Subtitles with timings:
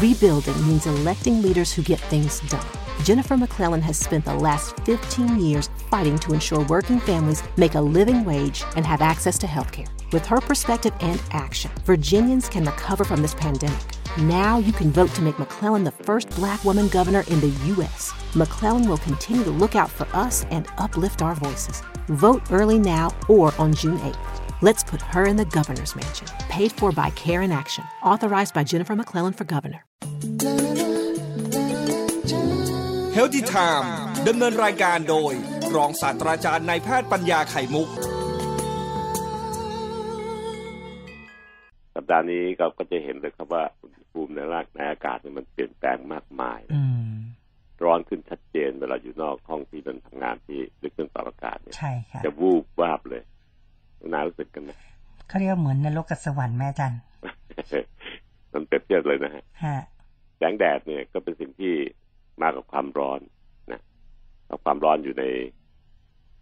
[0.00, 2.64] Rebuilding means electing leaders who get things done.
[3.04, 7.80] Jennifer McClellan has spent the last 15 years fighting to ensure working families make a
[7.80, 9.86] living wage and have access to health care.
[10.10, 13.82] With her perspective and action, Virginians can recover from this pandemic.
[14.18, 18.14] Now you can vote to make McClellan the first black woman governor in the U.S.
[18.34, 21.82] McClellan will continue to look out for us and uplift our voices.
[22.08, 24.31] Vote early now or on June 8th.
[24.68, 26.28] Let's put her in the governor's mansion.
[26.48, 27.82] Paid for by Care in Action.
[28.00, 29.82] Authorized by Jennifer McClellan for governor.
[33.16, 33.86] Healthy Time
[34.28, 35.32] ดำเนินรายการโดย
[35.76, 37.88] รองศาสตราจารย์นายแพทย์ปัญญาไข่มุก
[41.94, 47.14] สัปดาห์นี้เราก็จะเห็นเลยครับว่าอุณหภูมิในร่างในอากาศเนี่ยมันเปลี่ยนแปลงมากมายอืม
[47.84, 53.22] ร้อนขึ้นชัดเจนเวลาอยู่นอกห้องที่มันทำงานที่ด้วยเครื่องปรับอากาศเนี่ย ใช่ค่ะ จะวูบวาบเลย
[54.08, 54.70] นารู้สึกกันไหม
[55.28, 56.96] เขาเรียกว่าเหมือนนรกกับสวรรค์แม่อาจัน
[58.52, 59.76] มันเปรียบเทียบเลยนะฮะฮะ
[60.38, 61.72] แสงแดดเนี่ยก็เป็นสิ่งที่
[62.42, 63.20] มากับความร้อน
[63.72, 63.80] นะ
[64.46, 65.24] เอาความร้อนอยู่ใน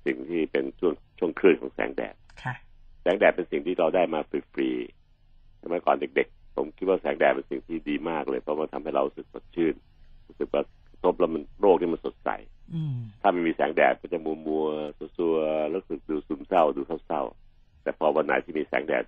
[0.06, 2.55] สิ่งที่เป็นช่วงช่วงคลื่นของแสงแดดค่ะ
[3.02, 9.74] แสงแดดเป็นสิ่งที่เราได้มาฟรีๆสมัยก่อนเด็กๆ ผมคิดว่าแสงแดดเป็นสิ่งที่ดีมากเลย เพราะมันทำให้เรารู้สึกสดชื่น
[10.28, 10.62] รู้สึกว่า
[11.05, 12.30] ทบแล้วมันโลกนี่มันสดใส
[12.74, 17.49] อืมถ้าไม่มีแสงแดดก็จะมัวมัวๆซัวๆรู้สึกดูซึมเศร้าดูเศร้าๆ
[17.91, 19.05] แต่พอวันไหนที่มีแสงแดด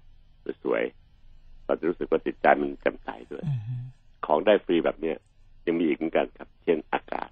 [0.62, 3.82] สวยๆเราจะรู้สึกว่าจิตใจมันแจ่มใสด้วยอืม
[4.26, 5.16] ของได้ฟรีแบบเนี้ย
[5.66, 7.28] ยังมีอีกเหมือนกันครับ เช่นอากาศ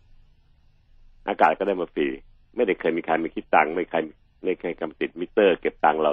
[1.28, 2.08] อากาศก็ได้มาฟรี
[2.56, 3.98] ไม่ได้เคยมีใครมาคิดตังค์ไม่ใคร
[4.44, 6.12] ไม่เคยกำติดมิเตอร์ เก็บตังค์เรา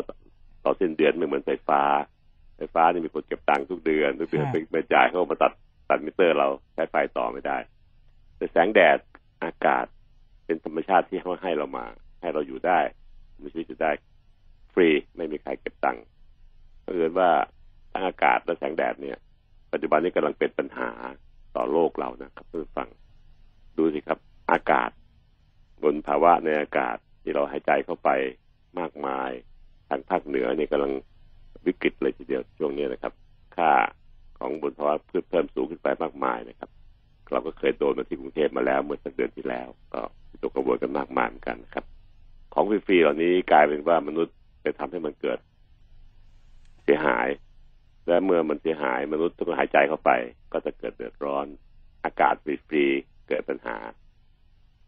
[0.64, 1.82] ต่อสิ้นเดือนไม่เหมือนไฟฟ้า
[2.58, 5.52] ไฟฟ้านี่มีคนเก็บตังค์ทุกเดือนทุกเดือนไปไปจ่ายเขามาตัด
[5.90, 7.58] ตัดมิเตอร์เราใช้ไฟต่อไม่ได้
[8.38, 8.98] แต่แสงแดด
[9.44, 9.86] อากาศ
[10.46, 11.86] เป็นธรรมชาติที่เขาให้เรามา
[12.22, 12.80] ให้เราอยู่ได้
[13.42, 13.92] มีชีวิตอยู่ได้
[14.78, 16.04] ฟรีไม่มีใครเก็บตังค์
[16.82, 17.30] เพราะเอิญว่า
[17.92, 19.18] ทั้งอากาศและแสงแดดเนี่ย
[19.72, 20.90] ปัจจุบันนี้กำลังเป็นปัญหา
[21.56, 22.90] ต่อโลกเรานะครับเพื่อนฟัง
[23.78, 24.20] ดูสิครับ
[24.52, 24.90] อากาศ
[25.84, 28.10] บนภาวะในอากาศที่เราหายใจเข้าไป
[28.80, 29.32] มากมาย
[29.90, 30.94] ทางภาคเหนือเนี่ยกำลัง
[31.66, 33.14] วิกฤตเลยทีเดียวช่วงนี้นะครับ
[33.56, 33.72] ค่า
[34.40, 36.70] ของบนภาวะพืชเพิ่มสูงขึ้นไปมากมายนะครับ
[37.32, 40.02] เราก็เคยโดนมาที่กรุงเทพมาแล้ว เมื่อสักเดือนที่แล้ว ก็
[40.42, 41.86] ตกกระบวนกันมากมายเหมือนกันนะครับ
[42.54, 44.36] ของฟรีๆเหล่านี้กลายเป็นว่ามนุษย์
[44.68, 45.40] ไปทำให้มันเกิด
[46.84, 47.28] เสียหาย
[48.08, 50.12] และเมื่อมันเสียหายมนุษย์ต้องหายใจเข้าไป
[50.54, 51.46] ก็จะเกิดเดือดร้อน
[52.06, 53.78] อากาศฟรีๆเกิดปัญหา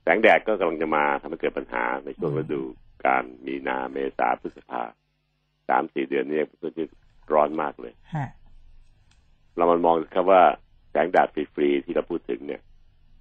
[0.04, 2.62] แสงแดดก็กำลังจะมาทำให้เกิดปัญหาในช่วงฤดู
[3.06, 4.84] การมีนาเมษาพฤษภา
[5.70, 6.88] สามสี่เดือนนี้เป็นที่
[7.34, 8.28] ร้อนมากเลยฮะ
[9.56, 10.42] เรามันมองครับว่า
[10.92, 12.62] แสงแดดฟรีๆที่เราพูดถึงเนี่ย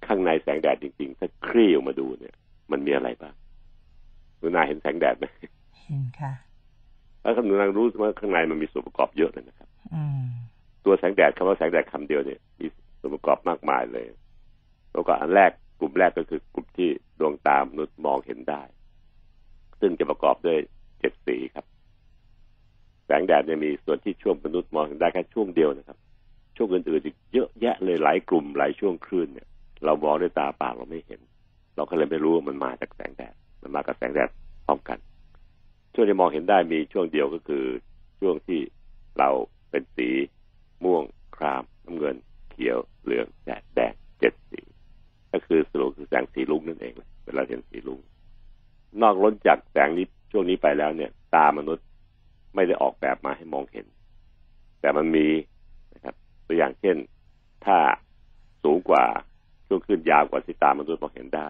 [0.05, 2.35] ข้างในแสงแดดจริงๆ ถ้าคลี่ออกมาดูเนี่ย
[2.71, 3.33] มันมีอะไรบ้าง
[4.37, 5.25] หนูนาเห็นแสงแดดไหม
[5.83, 6.33] เห็นค่ะ
[7.21, 10.23] แล้วหนูนารู้ว่าข้างในมันมีส่วนประกอบเยอะเลยนะครับอืม
[10.85, 12.65] ตัวแสงแดดคำว่าแสงแดดคำเดียวเนี่ยมี
[12.99, 14.05] ส่วนประกอบมากมายเลย
[14.93, 18.61] แล้วก็อันแรกกลุ่มแรกก็คือกลุ่มที่ดวงตามนุษย์มองเห็นได้
[19.79, 20.57] ซึ่งจะประกอบด้วย
[20.99, 21.65] เจ็ดสีครับ
[23.05, 25.97] แสงแดดเนี่ยมีส่วนที่ช่วงมนุษย์มองเห็นได้แค่ช่วงเดียวนะครับ
[26.57, 29.47] ช่วงอื่นๆอีกเยอะแยะเลยหลายกลุ่มหลายช่วงคลื่นเนี่ย
[29.85, 31.21] เรามองด้วยตาเปล่าเราไม่เห็น
[31.75, 34.29] เราก็เลยไม่รู้ว่ามันมาจากแสงแดด มันมากับแสงแดด
[34.65, 34.97] พร้อมกัน
[35.93, 37.65] ช่วงที่มองเห็นได้มีช่วงเดียวก็คือ
[38.19, 38.59] ช่วงที่
[39.17, 39.29] เรา
[39.69, 40.09] เป็นสี
[40.83, 41.03] ม่วง
[41.35, 42.15] ครามน้ำเงิน
[42.51, 44.61] เขียวเหลืองแดดแดงเจ็ดสี
[45.31, 47.99] ก็คือสรุปคือแสงสีลุงนั่นเองเลยเวลาเห็นสีลุง
[49.01, 51.85] นอกล้นจากแสงนี้ช่วงนี้ไปแล้วเนี่ย ตามนุษย์
[52.55, 53.85] ไม่ได้ออกแบบมาให้มองเห็น
[54.81, 55.27] แต่มันมี
[55.93, 56.15] นะครับ
[56.47, 56.97] ตัวอย่างเช่น
[57.65, 57.77] ถ้า
[58.63, 59.05] สูงกว่า
[59.67, 61.49] ช่วงขึ้นยาวกว่าที่ตามนุษย์มองเห็นได้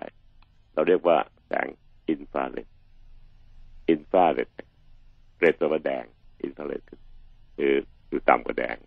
[0.74, 1.18] เราเรียกว่า
[1.48, 1.68] แสง
[2.08, 2.68] อินฟราเรด
[3.90, 4.50] อินฟราเรด
[5.40, 6.04] red แปลว่าแดง
[6.44, 7.00] อินฟราเรดคือ
[7.58, 7.74] คือ
[8.08, 8.78] คือต่ำกว่าแดง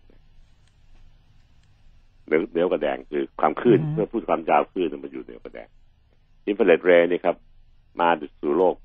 [2.25, 5.67] เหนือเหนือกว่าแดงคือความคลื่นอืมเมื่อพูดความยาวคลื่นมันอยู่เหนือกว่าแดง
[6.47, 7.35] อินฟราเรดเรย์นี่ครับ
[7.99, 8.09] มา
[8.41, 8.75] สู่โลก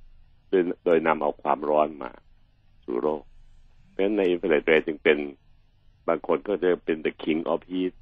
[0.48, 2.10] โดยโดยนำเอาความร้อนมา
[2.84, 3.22] สู่โลก
[3.90, 5.18] เพราะฉะนั้นในอินฟราเรดเรย์จึงเป็น
[6.08, 7.92] บางคนก็จะเป็น the king of heat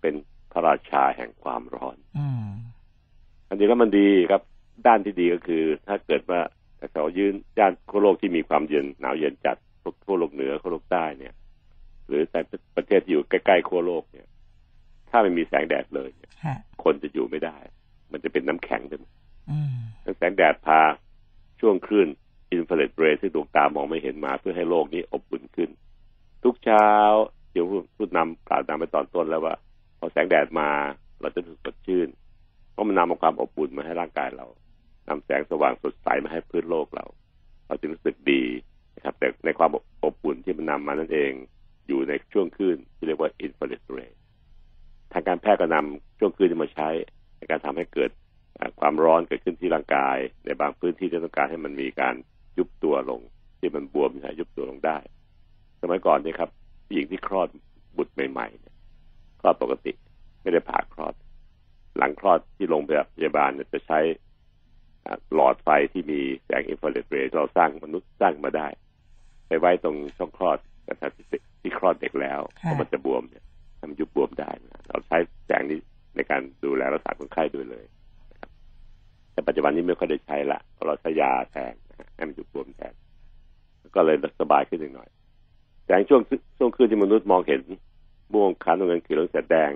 [0.00, 0.14] เป็น
[0.52, 2.46] พระราชาแห่งความร้อนอืม
[3.48, 4.42] อันนี้แล้วมันดีครับ
[4.86, 6.40] ด้านที่ดีก็คือ ถ้าเกิดว่า
[6.92, 11.34] เขายืนย่านขั้วโลกที่มีความเย็นหนาวเย็นจัดพวกขั้วโลกเหนือขั้วโลกใต้เนี่ย
[12.06, 12.40] หรือแต่
[12.76, 14.26] ประเทศที่อยู่ใกล้ๆขั้วโลกเนี่ย
[15.10, 17.56] ถ้าไม่มีแสงแดดเลยเนี่ยฮะคนจะอยู่ไม่ได้
[18.12, 19.12] มันจะเป็นน้ำแข็งไปหมด
[19.50, 19.74] อืม
[20.18, 20.80] แสงแดดพา
[21.60, 22.08] ช่วงคลื่น
[22.52, 25.70] อินฟราเรดเรย์ที่ดวงตามองไม่เห็นมาเพื่อให้โลกนี้อบอุ่นขึ้น
[26.44, 26.88] ทุกเช้า
[27.52, 29.54] เดี๋ยวพูดนำกล่าวนำไปตอนต้นแล้วว่า
[29.98, 30.68] พอแสงแดดมา
[31.20, 32.08] เราจะรู้สึกสดชื่น
[32.72, 34.46] เพราะมันนำเอาความอบอุ่นมาให้ร่างกายเรา
[35.08, 37.04] นำแสงสว่างสดใสมาให้พื้นโลกเรา
[37.66, 38.42] เราจะรู้สึกดี
[38.96, 39.70] นะครับ แต่ในความ
[40.04, 41.32] อบอุ่นที่มันนำมานั่นเอง
[41.88, 44.18] อยู่ในช่วงคลื่นที่เรียกว่าอินฟราเรดเรย์
[45.28, 46.88] การแพทย์ก็นำช่วงคืนที่มาใช้
[47.38, 48.10] ในการทำให้เกิด
[48.80, 52.14] ความร้อนเกิดขึ้นที่ร่างกาย ในบางพื้นที่ที่ต้องการให้มันมีการ
[52.58, 53.20] ยุบตัวลง
[53.58, 54.98] ที่มันบวมนะยุบตัวลงได้
[55.80, 56.50] สมัยก่อนนี่ครับ
[56.86, 57.48] ผู้หญิงที่คลอด
[57.96, 58.74] บุตรใหม่ๆเนี่ย
[59.40, 59.92] คลอดปกติ
[60.42, 61.14] ไม่ได้ผ่าคลอด
[61.98, 62.82] หลังคลอดที่โรง
[63.16, 63.98] พยาบาลจะใช้
[65.34, 68.68] หลอดไฟที่มีแสงอินฟราเรดเรย์เราสร้างมนุษย์สร้างมาได้
[69.46, 73.44] ไปไว้ตรงช่องคลอดกระที่ที่คลอดเด็กแล้วเพราะมันจะบวมเนี่ย
[73.80, 75.78] ทำยุบบวมได้นะเราใช้แสงนี้
[76.16, 77.84] ในการดูแลรักษาคนไข้ด้วยเลย
[79.32, 81.74] แต่ปัจจุบันนี้ไม่ค่อยได้ใช้ละเราใช้ยาแทน
[82.14, 82.94] ให้มันยุบบวมแทน
[83.96, 85.08] ก็เลยสบายขึ้นหน่อย
[85.86, 86.20] แสงช่วง
[86.58, 87.62] ช่วงคืนที่มนุษย์มองเห็น
[88.32, 89.72] ม่วงขาวน้ำเงินเขียวเหลืองแสดแดง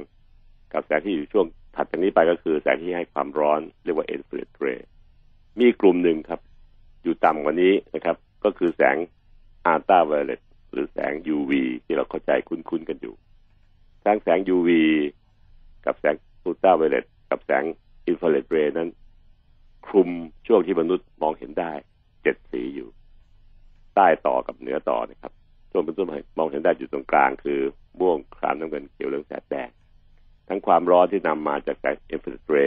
[0.72, 4.88] กับแสงที่อยู่ช่วงถัดจากนี้ไปก็คือแสงที่ให้ความร้อนเรียกว่าเอ็นฟลูเรย์
[5.60, 6.40] มีกลุ่มหนึ่งครับ
[7.02, 8.96] อยู่ต่ำกว่านี้นะครับ ก็คือแสง
[9.66, 10.40] อัลตราไวโอเลต
[10.72, 11.52] หรือแสง UV
[11.84, 13.14] ที่เราเข้าใจคุ้นๆกันอยู่
[14.00, 14.70] แสงแสง UV
[15.84, 17.64] กับแสงอัลตราไวโอเลตกับแสง
[18.06, 18.88] อินฟราเรดเรนั้น
[19.86, 20.10] คลุม
[20.46, 21.72] ช่วงที่มนุษย์มองเห็นได้
[22.22, 22.88] เจ็ดสีอยู่
[23.94, 25.32] ใต้ต่อกับเหนือต่อนะครับ
[25.70, 25.98] ช่วงมนุษย์
[26.38, 27.60] มองเห็นได้อยู่ตรงกลาง คือ
[28.00, 29.68] ม่วงครามน้ำเงินเขียวเหลืองแสดแดง
[30.48, 32.58] ทั้งความร้อนที่นำมาจากแสงอินฟราเรดเร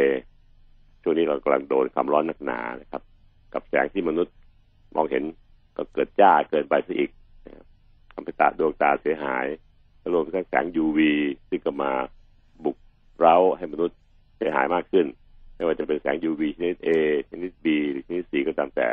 [1.10, 3.02] ช่วงนี้เรากำลังโดนความร้อนหนักหนานะครับ
[3.54, 4.36] กับแสงที่มนุษย์
[4.96, 5.24] มองเห็น
[5.78, 7.12] ก็เกิดจ้าเกินไปซะอีก
[8.14, 9.46] ทำให้ตาดวงตาเสียหาย
[10.14, 11.00] รวมทั้งแสง UV
[11.50, 11.92] ซึ่งก็มา
[12.64, 12.78] บุก
[13.20, 13.98] เร้าให้มนุษย์
[14.38, 15.06] เสียหายมากขึ้น
[15.56, 16.90] ไม่ว่าจะเป็นแสง UV ชนิด A
[17.30, 18.90] ชนิด B หรือชนิด C ก็ตามแต่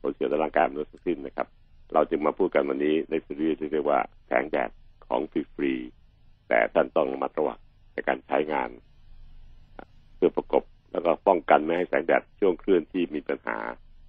[0.00, 1.46] ผลเสียต่อร่างกายมนุษย์ทั้งสิ้นนะครับ
[1.94, 4.70] เราจึงมาพูดกันวันนี้ในซีรีส์ที่เรียกว่าแสงแดด
[5.06, 5.20] ของ
[5.54, 7.58] ฟรีๆแต่ท่านต้องระมัดระวัง
[7.94, 8.70] ในการใช้งาน
[10.16, 10.62] เพื่อประกบ
[10.92, 13.58] แล้วก็ป้องกันไม่ให้แสงแดดช่วงคลื่นที่มีปัญหา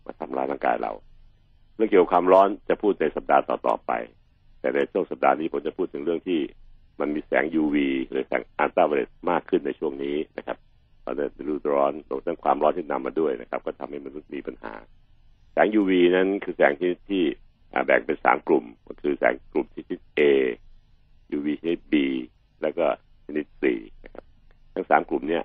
[0.06, 0.94] มาทำลายร่างกายเรา
[1.76, 3.92] เรื่องเกี่ยวกับความร้อนจะพูดในสัปดาห์ต่อๆไป
[4.60, 6.40] แต่ในช่วงสัปดาห์นี้ผมจะพูดถึงเรื่องที่
[7.00, 7.76] มันมีแสง UV
[8.10, 10.58] หรือแสงอัลตราไวโอเลตมากขึ้นในช่วงนี้นะครับ
[11.04, 14.74] ตอนนี้ฤดูร้อนรวมทั้งความร้อนที่นำมาด้วยนะครับ ก็ทำให้มนุษย์มีปัญหา
[15.54, 17.24] แสง UV นั้นคือแสงที่ที่
[17.86, 20.22] แบ่งเป็นสามกลุ่ม ก็คือแสงกลุ่มชนิด A
[21.36, 21.94] UV ชนิด B
[22.62, 22.86] แล้วก็
[23.26, 23.64] ชนิด C
[24.04, 24.26] นะครับ
[24.74, 25.44] ทั้งสามกลุ่มเนี้ย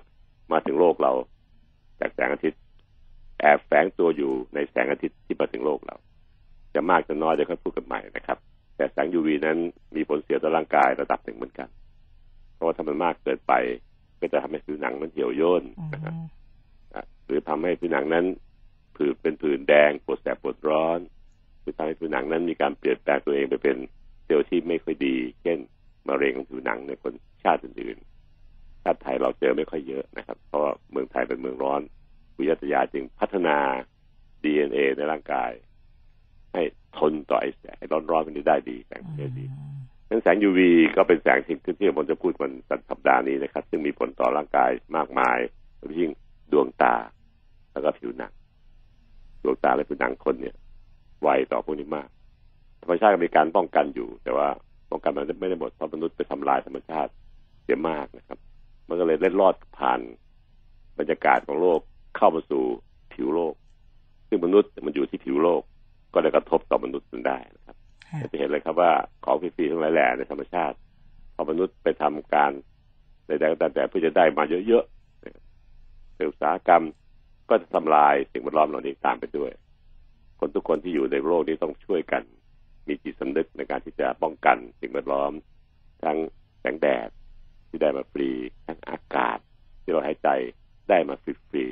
[0.51, 1.11] มาถึงโลกเรา
[1.99, 2.61] จากแสงอาทิตย์
[3.39, 5.95] แอบแฝงตัวอยู่ในแสงอาทิตย์ที่มาถึงโลกเรา
[6.75, 8.37] จะมากจะน้อยจะค่อยพูดกันใหม่นะครับ
[8.75, 9.57] แต่แสง UV นั้น
[9.95, 11.69] มีผลเสียต่อร่างกายระดับหนึ่งเหมือนกัน
[12.53, 13.53] เพราะว่าถ้ามันมากเกินไป
[14.19, 15.63] ก็จะทำให้ผิวหนังมันเหี่ยวย่น
[15.93, 16.15] นะครับ
[17.25, 18.25] หรือทำให้ผิวหนังนั้น
[18.95, 20.99] ผื่นเป็นผื่นแดงปวดแสบปวดร้อน
[21.61, 23.77] หรือทำให้ผิวหนังนั้นมีการเปลี่ยนแปลงตัวเองไปเป็น
[24.25, 25.57] เซลล์ที่ไม่ค่อยดี เช่น
[26.07, 27.13] มะเร็งของผิวหนังในคน
[27.43, 31.81] ชาติอื่นาติไทยเราเจอไม่ค่อยเยอะนะครับ เพราะเมืองไทยเป็นเมืองร้อน
[32.37, 33.57] วิทยาศาสตร์จึงพัฒนา
[34.43, 35.51] DNA ในร่างกาย
[36.53, 36.61] ให้
[36.97, 37.77] ทนต่อไอ้แสง
[38.11, 39.45] ร้อนๆมันได้ดีแสงเดี
[40.09, 40.59] นั้นแสง UV
[40.95, 42.51] ก็เป็นแสงที่ที่ผมจะพูดวัน
[42.89, 45.37] สัปดาห์นี้นะครับ ซึ่งมีผลต่อร่างกายมากมาย
[45.77, 46.11] โดยยิ่ง
[46.51, 46.95] ดวงตา
[47.71, 48.33] แล้วก็ผิวหนัง
[49.43, 50.55] ดวงตาและผิวหนังคนเนี่ย
[51.21, 52.09] ไวต่อพวกนี้มาก
[52.81, 54.47] ธรรมชาติมีการป้องกันอยู่ แต่ว่า
[54.91, 57.11] ป้องกันมันไม่ได้หมดเพราะมนุษย์ไปทำลายธรรมชาติ
[57.63, 58.37] เสียมากนะครับ
[58.89, 59.99] มันก็เลยเล็ดลอดผ่าน
[60.99, 61.79] บรรยากาศของโลก
[62.17, 62.63] เข้ามาสู่
[63.13, 63.53] ผิวโลก
[64.27, 65.61] ซึ่งมนุษย์มันอยู่ที่ผิวโลก
[66.13, 67.75] ก็เลยกระทบต่อมนุษย์มันได้นะครับ
[68.31, 68.91] จะเห็นเลยครับว่า
[69.25, 70.77] ของฟรีๆทั้งหลายแหล่ในธรรมชาติ
[71.35, 72.51] พอมนุษย์ไปทำการ
[73.27, 76.83] ใดๆก็ตามแต่เพื่อจะได้มาเยอะๆอุตสาหกรรม
[77.49, 79.51] ก็จะทำลายสิ่งแวดล้อมเหล่านี้ตามไปด้วย
[80.39, 82.23] คนทุกคนที่อยู่ในโลกนี้ต้องช่วยกัน
[82.87, 85.31] มีจิตสำนึกในการที่จะป้องกันสิ่งแวดล้อม
[86.03, 86.17] ทั้ง
[86.59, 87.09] แสงแดด
[87.69, 88.29] ที่ได้มาฟรี
[88.65, 89.37] ทั้งอากาศ
[89.81, 90.29] ที่เราหายใจ
[90.89, 91.65] ได้มาฟรี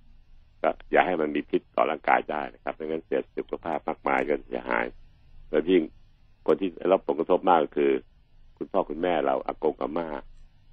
[0.00, 4.84] ๆก็อย่าให้มันมีพิษต่อร่างกายได้นะครับไม่งั้นเสียสุขภาพมากมายก็เสียหาย
[5.48, 5.82] โดยยิ่ง
[6.46, 7.92] คนที่รับผลกระทบมากก็คือ
[8.56, 10.08] คุณพ่อคุณแม่เราอากงอาม่า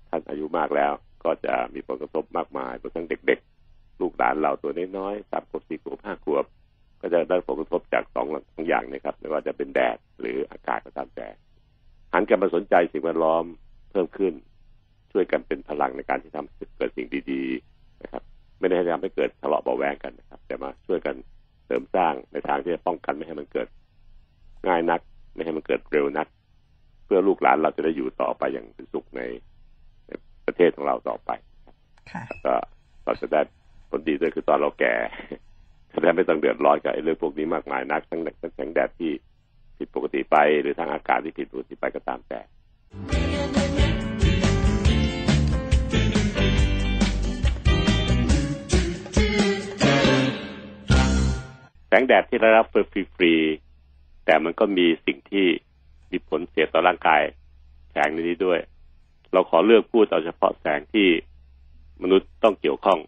[0.10, 3.40] ท่านอายุมากแล้ว ก็จะมีผลกระทบมากมายรวมทั้งเด็ก
[3.72, 6.46] ๆ ลูกหลานเราตัวน้อยๆสามขวบสี่ขวบห้าขวบ
[7.02, 11.28] ก็จะได้ผลกระทบจากสองสองอย่างนะครับไม่ว่าจะเป็นแดดหรืออากาศก็ตามแต่
[12.14, 13.44] หันกันมาสนใจสิ่งแวดล้อม
[13.92, 14.34] เพิ่มขึ้น
[15.12, 18.24] ช่วยกันเป็นพลังในการที่ทำเกิดสิ่งดีๆนะครับ
[18.60, 21.16] ไม่ได้ทำให้เกิดทะเลาะเบาแวงกันนะครับ แต่มาช่วยกัน
[21.66, 23.68] เสริมสร้างในทางที่จะป้องกันไม่ให้มันเกิด
[24.68, 25.02] ง่ายนัก
[25.34, 26.28] ไม่ให้มันเกิดเร็วนัก
[27.06, 29.22] เพื่อลูกหลานเราจะได้อยู่ต่อไปอย่างเป็นสุขใน
[30.46, 31.32] ประเทศของเราต่อไป
[32.46, 32.54] ก็
[33.06, 33.42] เราจะได้
[33.90, 34.96] ผลดีด้วยคือตอนเราแก่
[35.92, 39.12] จะได้ไม่ต้องเดือดร้อนกับเรื่องพวกนี้มากมายนักทั้งทั้งแสงแดดที่
[39.78, 42.40] ผิดปกติไป หรือทั้งอากาศที่ผิดปกติไปก็ตามแต่
[51.92, 52.74] แสงแดดที่ได้รับฟ
[53.24, 53.34] รี
[54.26, 55.46] แต่มันก็มีสิ่งที่
[56.12, 57.22] มีผลเสียต่อร่างกาย
[57.92, 58.60] แฝงในนี้ด้วย
[59.32, 61.08] เราขอเลือกพูดเอาเฉพาะแสงที่
[62.02, 63.00] มนุษย์ต้องเกี่ยวข้อง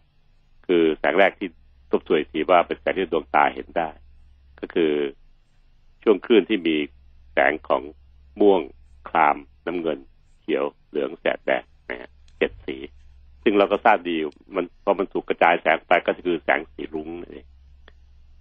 [0.66, 1.48] คือแสงแรกที่
[1.90, 3.88] ทบทวนทีว่าเป็นแสงที่ดวงตาเห็นได้
[4.60, 4.92] ก็คือ
[6.02, 6.76] ช่วงคลื่นที่มี
[7.32, 7.82] แสงของ
[8.40, 8.60] ม่วง
[9.08, 9.36] คราม
[9.66, 9.98] น้ำเงิน
[10.40, 12.76] เขียวเหลืองแสดแดงนะฮะเจ็ดสี
[13.42, 14.16] ซึ่งเราก็ทราบดี
[14.54, 17.46] มันพอมันถูกกระจายแสงไปก็คือแสงสีรุ้งนั่นเอง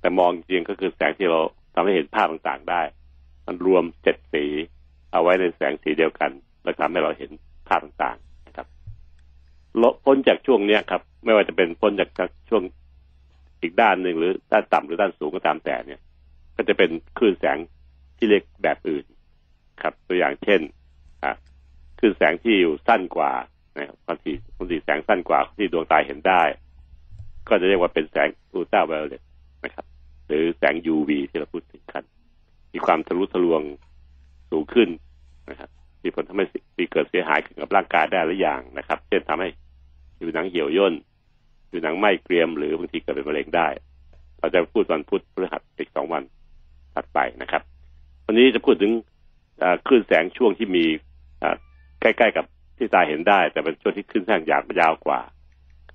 [0.04, 1.40] แต่มองจริงก็คือแสงที่เรา
[1.74, 2.82] ทำให้เห็นภาพต่างๆได้
[3.48, 4.46] มันรวมเจ็ดสี
[5.12, 6.32] เอาไว้ในแสงสีเดียวกัน
[6.64, 7.32] แล้วทำให้เราเห็น
[7.68, 8.68] ภาพต่างๆนะครับ
[9.82, 12.10] ลพ้นจากช่วงเนี้ยครับ ไม่ว่าจะเป็นพ้นจาก
[12.50, 12.64] ช่วง
[13.62, 16.02] อีกด้านหนึ่งหรือด้านต่ำหรือด้านสูงก็ตามแต่เนี่ย
[16.56, 17.58] ก็จะเป็นคลื่นแสง
[18.18, 19.06] ที่เรียกแบบอื่น
[19.84, 20.62] ครับ ตัวอย่างเช่น
[21.24, 21.34] อะ
[22.00, 23.32] คลื่นแสงที่อยู่สั้นกว่า
[23.78, 26.42] นะครับบางทีบางทีแสงสั้นกว่าที่ดวงตาเห็นได้
[27.48, 29.22] ก็จะเรียกว่าเป็นแสงอูลตราไวโอเลต
[29.64, 29.86] นะครับ
[30.28, 32.04] หรือแสง UV ที่เราพูดถึงกัน
[32.74, 33.62] มีความทะลุทะลวง
[34.52, 34.90] สูงขึ้น
[35.50, 35.70] นะครับ
[36.04, 36.46] มีผลทำให้
[36.78, 39.50] มีเกิดเสียหายขึ้นกับร่างกายได้หรืออย่างนะครับ เช่นทำให้
[40.18, 40.94] ผิวหนังเหี่ยวย่น
[41.70, 43.68] ผิวหนังไหม้เกรียมหรือบางทีเกิดเป็นมะเร็งได้
[44.40, 46.24] เราจะพูดวันพุธพฤหัสอีกสองวัน
[46.94, 47.62] ถัดไปนะครับ
[48.26, 48.92] วันนี้จะพูดถึง
[49.88, 50.86] คลื่นแสงช่วงที่มี
[52.02, 52.46] ใกล้ๆกับ
[52.78, 55.20] ที่ตาเห็นได้ แต่เป็นช่วงที่ขึ้นแสงยาวยาวกว่า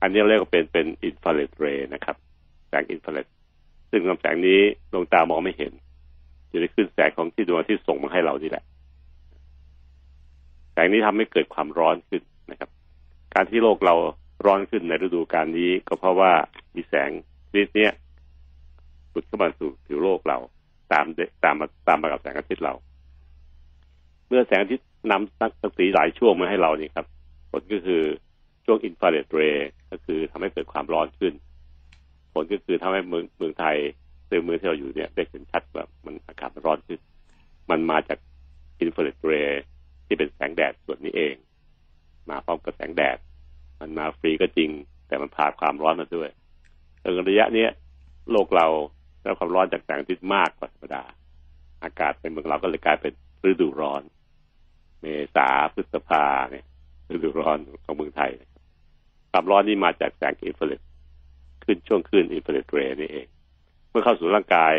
[0.02, 2.16] อันนี้เรียกว่าเป็นเป็นอินฟราเรดเรย์นะครับ
[2.68, 3.26] แสงอินฟราเรด
[3.90, 4.60] ซึ่งลำแสงนี้
[4.92, 5.72] ดวงตามองไม่เห็น
[6.48, 8.64] อยู่ในคลื่นแสงของที่ดวงอาทิตย์ส่งมาให้เรานี่แหละ
[10.72, 12.70] แสงนี้ทำให้เกิดความร้อนขึ้นนะครับ
[13.34, 13.94] การที่โลกเรา
[14.46, 16.32] ร้อนขึ้นในฤดูกาลนี้ ก็เพราะว่า
[16.74, 17.10] มีแสง
[17.48, 17.88] ชนิดนี้
[19.10, 20.38] หลุดเข้ามาสู่ผิวโลกเรา
[20.92, 21.06] ตาม
[21.44, 22.74] ตามมาตามมากับแสงอาทิตย์เรา
[24.28, 27.06] เมื่อแสงอาทิตย์นำสักสีหลายช่วงมาให้เรานี่ครับ
[27.50, 28.02] ผลก็คือ
[28.64, 31.32] ช่วงอินฟราเรดเรย์ก็คือทำให้เกิดความร้อนขึ้น
[32.40, 33.76] ลก็คือทำให้เมืองเมืองไทย
[34.28, 37.00] ซึ่งเมืองที่เราอยู่เนี่ยได้เห็นชัดว่ามันอากาศร้อนขึ้น
[37.70, 38.18] มันมาจาก
[38.80, 39.62] อินฟราเรดเรย์
[40.06, 41.34] ที่เป็นแสงแดดส่วนนี้เอง
[42.30, 43.18] มาพร้อมกับแสงแดด
[43.80, 44.70] มันมาฟรีก็จริง
[45.06, 46.30] แต่มันพาความร้อนมาด้วย
[47.00, 47.66] ในระยะนี้
[48.30, 48.66] โลกเรา
[49.22, 51.02] ได้ความร้อนจากแสงอาทิตย์มากกว่าธรรมดา
[51.82, 53.12] อากาศในเมืองเราก็เลยกลายเป็น
[53.50, 54.02] ฤดูร้อน
[55.00, 56.64] เมษาพฤษภาเนี่ย
[57.10, 58.30] ฤดูร้อนของเมืองไทย
[59.30, 60.80] ความร้อนนี้มาจากแสงอินฟราเรด
[61.68, 63.26] ขึ้นช่วงขึ้นอินฟราเรดเรนี่เอง
[63.90, 64.74] เมื่อเข้าสู่ร่างกาย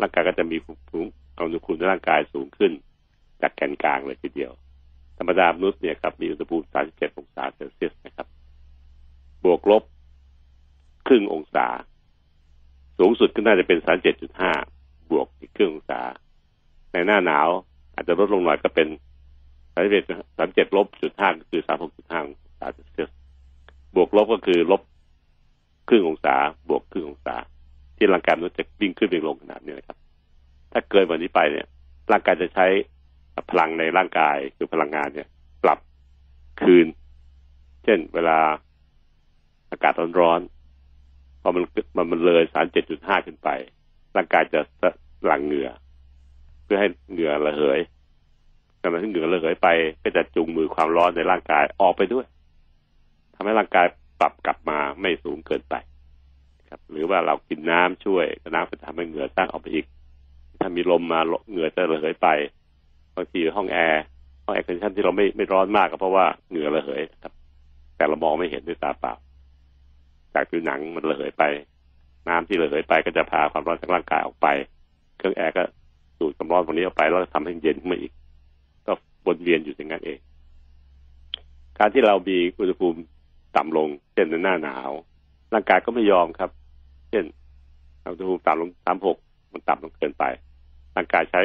[0.00, 2.72] ร่างกายก็จะมีภูมิอุณหภูมิในร่างกายสูงขึ้น
[3.40, 4.52] จากแกนกลางเลยทีเดียว
[5.18, 8.26] ธรรมดามนุษย์เนี่ยครับมีอุณหภูมิ 37 องศาเซลเซียสนะครับ
[9.44, 9.82] บวกลบ
[11.06, 11.66] ครึ่งองศา
[12.98, 13.78] สูงสุดก็น่าจะเป็น
[14.44, 16.00] 37.5 บวกอีกครึ่งองศา
[16.92, 17.48] ในหน้าหนาว
[17.94, 18.88] อาจจะลดลงหน่อยก็เป็น
[19.74, 23.10] 37 37ลบจุดห้าก็คือ36.5องศาเซลเซียส
[23.94, 24.82] บวกลบก็คือลบ
[25.88, 26.34] ครึ่งองศา
[26.68, 27.36] บวกครึ่งองศา
[27.96, 29.98] ที่ร่างกายมนุษย์จะวิ่งขึ้นวิ่งลงขนาดนี้นะครับ
[30.72, 31.66] ถ้าเกินวันนี้ไปเนี่ย
[32.12, 32.66] ร่างกายจะใช้
[33.50, 35.28] พลังในร่างกายคือพลังงานเนี่ย
[35.64, 35.78] ปรับ
[36.60, 36.86] คืน
[37.84, 38.38] เช่นเวลา
[39.70, 41.64] อากาศร้อนๆพอมัน
[41.96, 43.48] มันมันเลยสารเจ็ดจุดห้าขึ้นไป
[44.16, 44.60] ร่างกายจะ
[45.26, 45.70] หลั่งเหงื่อ
[46.64, 47.80] เพื่อให้เหงื่อระเหย
[48.80, 49.68] ขณะที่เหงื่อระเหยไป
[50.02, 52.26] ก็จะจูงมือความร้อนในร่างกายออกไปด้วย
[53.34, 53.86] ทำให้ร่างกาย
[54.20, 55.74] ปรับกลับมาไม่สูงเกินไป
[56.70, 59.86] ครับ หรือว่าเรากินน้ำช่วยน้ำจะทำให้เหงื่อสร้างออกไปอีก
[60.60, 62.28] ถ้ามีลมมาเหงื่อจะระเหยไป
[63.16, 64.02] บางทีห้องแอร์
[64.44, 67.32] ห้อง air condition ที่เราไม่ไม่ร้อนมากก็เพราะว่าเหงื่อระเหยครับ
[67.96, 69.14] แต่เรามองไม่เห็นด้วยตาเปล่า
[70.34, 71.44] จากผิวหนังมันระเหยไป
[72.28, 74.46] น้ำที่ระเหยไปก็จะพาความร้อนจากร่างกายออกไป
[75.18, 75.62] เครื่องแอร์ก็
[76.18, 78.12] สูดความร้อนตรงนี้ออกไปแล้วทำให้เย็นขึ้นมาอีก
[78.86, 78.92] ก็
[79.26, 80.18] วนเวียนอยู่อย่างนั้นเอง
[81.78, 83.00] การที่เรามีอุณหภูมิ
[83.56, 84.90] ต่ำลง เช่นในหน้าหนาว
[85.54, 86.50] ร่างกายก็ไม่ยอมครับ
[87.10, 87.24] เช่น
[88.02, 89.18] อุณหภูมิต่ำลงสามหก
[89.52, 90.24] มันต่ำลงเกินไป
[90.96, 91.40] ร่างกายใช้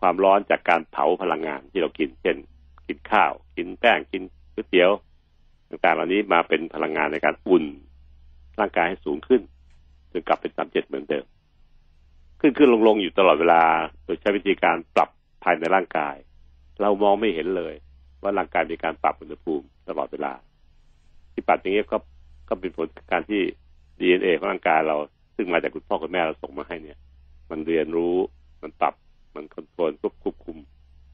[0.00, 2.36] ความร้อนจากการเผาพลังงานที่เรากิน เช่น
[2.86, 4.22] กินข้าว กินแป้งกิน
[4.54, 4.90] ก๋วยเตี๋ยว
[5.68, 7.64] ต่างๆ เหล่านี้มาเป็นพลังงานในการอุ่น
[8.60, 9.42] ร่างกายให้สูงขึ้น
[10.12, 11.24] จนกลับเป็นสามเจ็ดเหมือนเดิม
[12.40, 13.62] ขึ้นขึ้นลงลงอยู่ตลอดเวลา
[14.04, 15.08] โดยใช้วิธีการปรับ
[15.42, 16.14] ภายในร่างกาย
[16.80, 17.74] เรามองไม่เห็นเลย
[18.22, 20.32] ว่าร่างกายมีการปรับอุณหภูมิตลอดเวลา
[21.36, 21.98] ที่ปรับอย่างนี้ยก็
[22.48, 23.40] ก็เป็นผลการที่
[23.98, 24.96] ดีเอ็นเอของร่างกายเรา
[25.36, 26.98] ซึ่งมาจากคุณพ่อคุณแม่เราส่งมาให้เนี่ย
[27.50, 28.16] มันเรียนรู้
[28.62, 28.94] มันปรับ
[29.34, 29.90] มันคอนโทรล
[30.22, 30.56] ควบคุม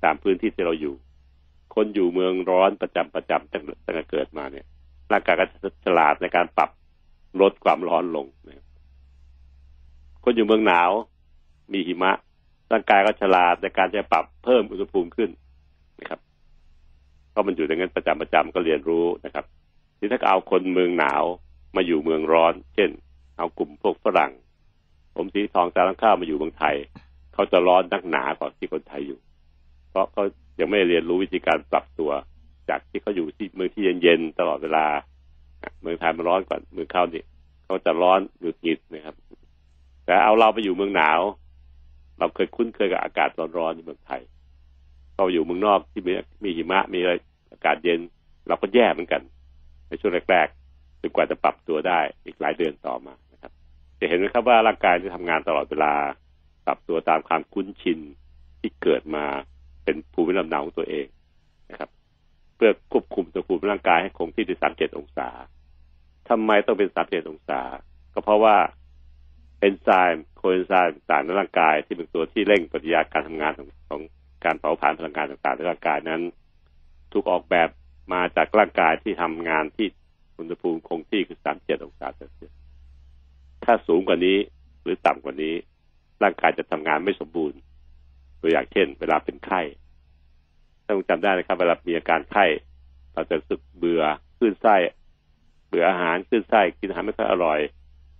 [0.05, 0.95] ตามพื้นที่ที่เราอยู่
[1.75, 4.67] คนอยู่เมืองร้อนประจำประจำตั้งตั้งแต่เกิดมาเนี่ย
[5.13, 5.45] ร่างกายก็
[5.85, 6.71] ฉลาดในการปรับ
[7.41, 8.67] ลดความร้อนลงนะ
[10.25, 10.91] คนอยู่เมืองหนาว
[11.73, 12.13] มีหิมะ
[12.73, 15.31] ร่างกายก็ฉลาดในการจะปรับเพิ่มอุณหภูมิขึ้น
[16.01, 16.21] นะครับ
[17.35, 19.45] ก็มันอยู่ในงั้นประจำประจำก็เรียนรู้นะครับ
[20.03, 21.25] ที่ถ้าเอาคนเมืองหนาว
[21.77, 22.91] มาอยู่เมืองร้อน เช่น
[23.39, 24.33] เอากลุ่มพวกฝรั่ง
[25.15, 26.77] ผมสีทองตาลังข้าวมาอยู่เมืองไทย
[27.35, 29.19] เขาจะร้อนนักหนากว่าที่คนไทยอยู่
[29.91, 30.23] เพราะเขา
[30.61, 32.11] ยังไม่เรียนรู้วิธีการปรับตัว
[32.69, 34.87] จากที่เขาอยู่ที่เมืองที่เย็นๆตลอดเวลา
[35.83, 37.27] เมืองไทยมันร้อนกว่าเมืองเขาเนี่ย
[37.65, 39.17] เขาจะร้อนหงุดหงิดนะครับ
[40.05, 41.21] แต่เอาเราไปอยู่เมืองหนาว
[42.19, 43.29] เราเคยคุ้นเคยกับอากาศ
[43.59, 44.23] ร้อนๆในเมืองไทย
[45.17, 46.13] เราอยู่เมืองนอกที่มี
[46.45, 47.13] มีหิมะมีอะไร
[47.53, 48.01] อากาศเย็น
[48.49, 49.23] เราก็แย่เหมือนกัน
[49.93, 53.53] ในช่วงแรกๆจนกว่าจะปรับตัวได้อีกหลายเดือนต่อมานะครับ
[54.01, 55.93] จะเห็นไหมครับว่าร่างกายจะทำงานตลอดเวลา
[56.67, 57.99] ปรับตัวตามความคุ้นชิน
[58.61, 59.25] ที่เกิดมา
[59.85, 61.07] เป็นภูมิลำเนาของตัวเอง
[61.71, 61.91] นะครับ
[62.57, 65.29] เพื่อควบคุมตัวภูมิร่างกายให้คงที่ที่สามเจ็ดองศา
[66.29, 67.61] ทำไมต้องเป็นสามเจ็ดองศา
[68.15, 68.57] ก็เพราะว่า
[69.61, 74.01] เอนไซม์โคเอนไซม์ต่างในร่างกายที่เป็นตัวที่เร่งปฏิกิริยาการทำงานของของ
[74.45, 76.21] การเผาผลาญพลังงานต่างๆในร่างกายนั้น
[77.13, 77.69] ถูกออกแบบ
[78.13, 79.87] มาจากร่างกายที่ทำงานที่
[80.39, 82.53] อุณหภูมิคงที่คือสามเจ็ดองศาเซลเซียส
[83.65, 84.39] ถ้าสูงกว่านี้
[84.83, 85.55] หรือต่ำกว่านี้
[86.23, 87.59] ร่างกายจะทำงานไม่สมบูรณ์
[88.41, 89.61] ตัวอย่างเช่น เวลาเป็นไข้
[90.87, 92.45] ต้องจำได้นะครับ เวลามีอาการไข้
[93.15, 94.03] เราจะรู้สึกเบื่อ
[94.39, 94.77] ขึ้นไส้
[95.69, 97.61] เบื่ออาหารขึ้นไส้กินอาหารไม่ค่อยอร่อย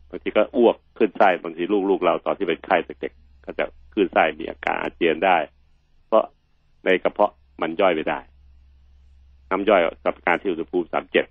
[0.09, 5.37] บางทีก็อ้วกขึ้นไส้บางทีลูกๆเราตอนที่เป็นไข้เด็กๆก็จะขึ้นไส้มีอาการอาเจียนได้
[6.07, 6.25] เพราะ
[6.85, 8.19] ในกระเพาะมันย่อยไม่ได้
[9.53, 11.27] น้ำย่อยกับการที่อุณหภูมิสามเจ็ด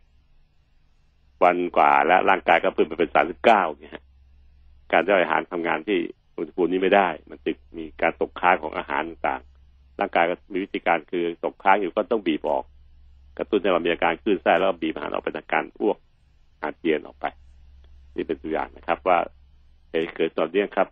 [1.43, 4.03] วันกว่าและร่างกายก็เพิ่มไปเป็นสามสิบเก้าเนี่ย
[4.91, 5.99] การย่อยอาหารทำงานที่
[6.37, 12.63] อุณหภูมินี้ไม่ได้ มันจึงมีการตกค้างของอาหารต่างๆ ร่างกายก็มีวิธีการคือตกค้างอยู่ก็ต้องบีบออก
[13.37, 15.97] กระตุ้นให้เรามีอาการคลื่นไส้แล้วบีบอาหารออกเป็นอาการอ้วก
[16.61, 17.25] อาเจียนออกไป
[18.15, 19.17] นี่เป็นตัวอย่างนะครับ ว่า
[19.89, 20.87] เหตุเกิดตอนนี้ครับ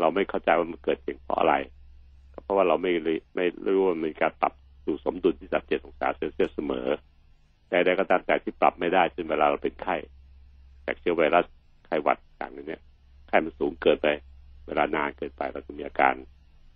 [0.00, 1.54] เราไม่เข้าใจว่ามันเกิดเพราะอะไร
[2.42, 2.92] เพราะว่าเราไม่
[3.34, 3.44] ไม่
[3.74, 4.52] รู้ว่ามีการปรับ
[4.86, 6.86] สู่สมดุลที่สัดเจ็ดองศาเซลเซียสเสมอ
[7.68, 9.96] แต่ใดก็ตามแต่ที่ปรับไม่ได้จนเวลาเราเป็นไข้
[10.86, 11.44] จากเชื้อไวรัส
[11.86, 12.78] ไข้หวัดอย่างนี้
[13.28, 14.08] ไข้มันสูงเกินไป
[14.66, 16.14] เวลานานเกินไปเราจะมีอาการ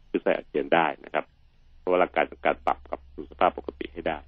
[0.09, 1.25] คลื่นไส้อาเจียนได้นะครับ
[1.79, 4.19] เพราะว่าร่างกายต้องการปรับกับสู่สภาพปกติให้ได้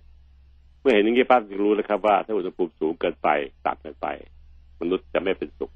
[0.81, 3.29] เมื่อเห็นอย่างนี้ป้าจะรู้แล้วครับว่าถ้าอุณหภูมิสูงเกินไป
[3.65, 4.07] ต่ำเกินไป
[4.81, 5.73] มนุษย์จะไม่เป็นสุข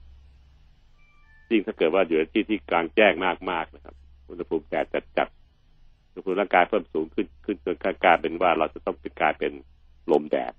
[1.50, 3.12] ยิ่งถ้าเกิดว่าอยู่ในที่ที่กลางแจ้ง
[3.50, 3.94] มากๆนะครับ
[4.30, 5.28] อุณหภูมิแดดจัดจัด
[6.16, 9.52] อุณหภูมิร่างกายเพิ่มสูงขึ้นขึ้นจนกลายเป็นว่าเราจะต้องเป็นกลายเป็น
[10.12, 10.52] ลมแดด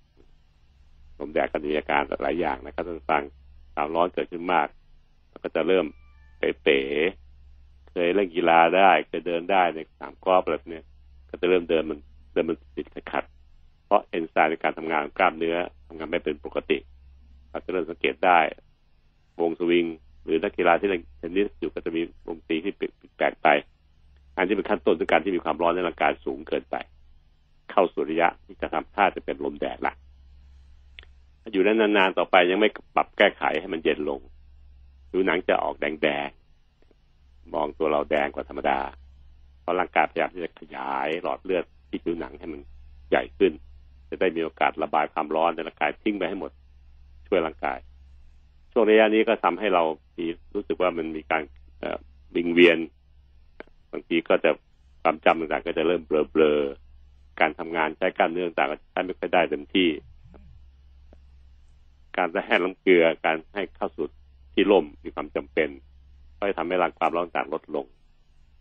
[1.19, 3.23] ลมแดดก็มีอาการหลายอย่างนะครับท่านฟัง
[3.73, 4.67] ความร้อนเกิดขึ้นมาก
[5.29, 5.85] แล้วก็จะเริ่ม
[6.39, 10.81] เป๋ๆเคยเล่นกีฬาได้เคยเดินได้ในสนามกอล์ฟอะไรเนี้
[11.29, 11.99] ก็จะเริ่มเดินมัน
[12.33, 13.23] เดินมันติดขัด
[13.85, 16.77] เพราะเอนไซม์ในการทำงานของกล้ามเนื้อทำงานไม่เป็นปกติ
[17.49, 18.39] เราจะเริ่มสังเกตได้
[19.41, 19.85] วงสวิง
[20.23, 22.73] หรือนักกีฬาที่เล่นเทนนิสอยู่ก็จะมีวงตีที่
[23.17, 23.47] แปลกไป
[24.37, 26.75] อันที่เป็นขั้นต้นของการที่มีความร้อนในร่างกายสูงเกินไป
[27.71, 29.93] เข้าสู่ระยะที่จะทำท่าจะเป็นลมแดดละ
[31.51, 34.19] อยู่ได้นานๆต่อไปยังไม่ปรับแก้ไขให้มันเย็นลง
[35.09, 38.79] ผิวหนังจะออกแดงๆมองตัวเราแดงกว่าธรรมดา
[39.61, 42.61] เพราะร่างกายพยายามที่จะขยายหลอดเลือดที่ผิวหนังให้มัน
[43.09, 43.51] ใหญ่ขึ้น
[44.09, 46.51] จะได้มีโอกาสระบายความร้อนในร่างกายทิ้งไปให้หมด
[47.27, 47.77] ช่วยร่างกาย
[48.71, 49.83] ช่วงระยะนี้ก็ทำให้เรา
[50.17, 51.43] มีรู้สึกว่ามันมีการ
[52.35, 52.77] วิงเวียน
[53.91, 54.49] บางทีก็จะ
[55.01, 59.89] ความจำต่างๆ ก็จะเริ่มเบลอๆการทำงานใช้กล้ามเนื้อต่างๆก็ใช้ไม่ค่อยได้เต็มที่
[62.17, 64.05] การจะแห้น้ำเกลือการให้เข้าสู่
[64.53, 65.69] ที่ล่มมีความจำเป็น
[66.37, 67.85] ก็จะทำให้ร่างความร้อนต่างลดลง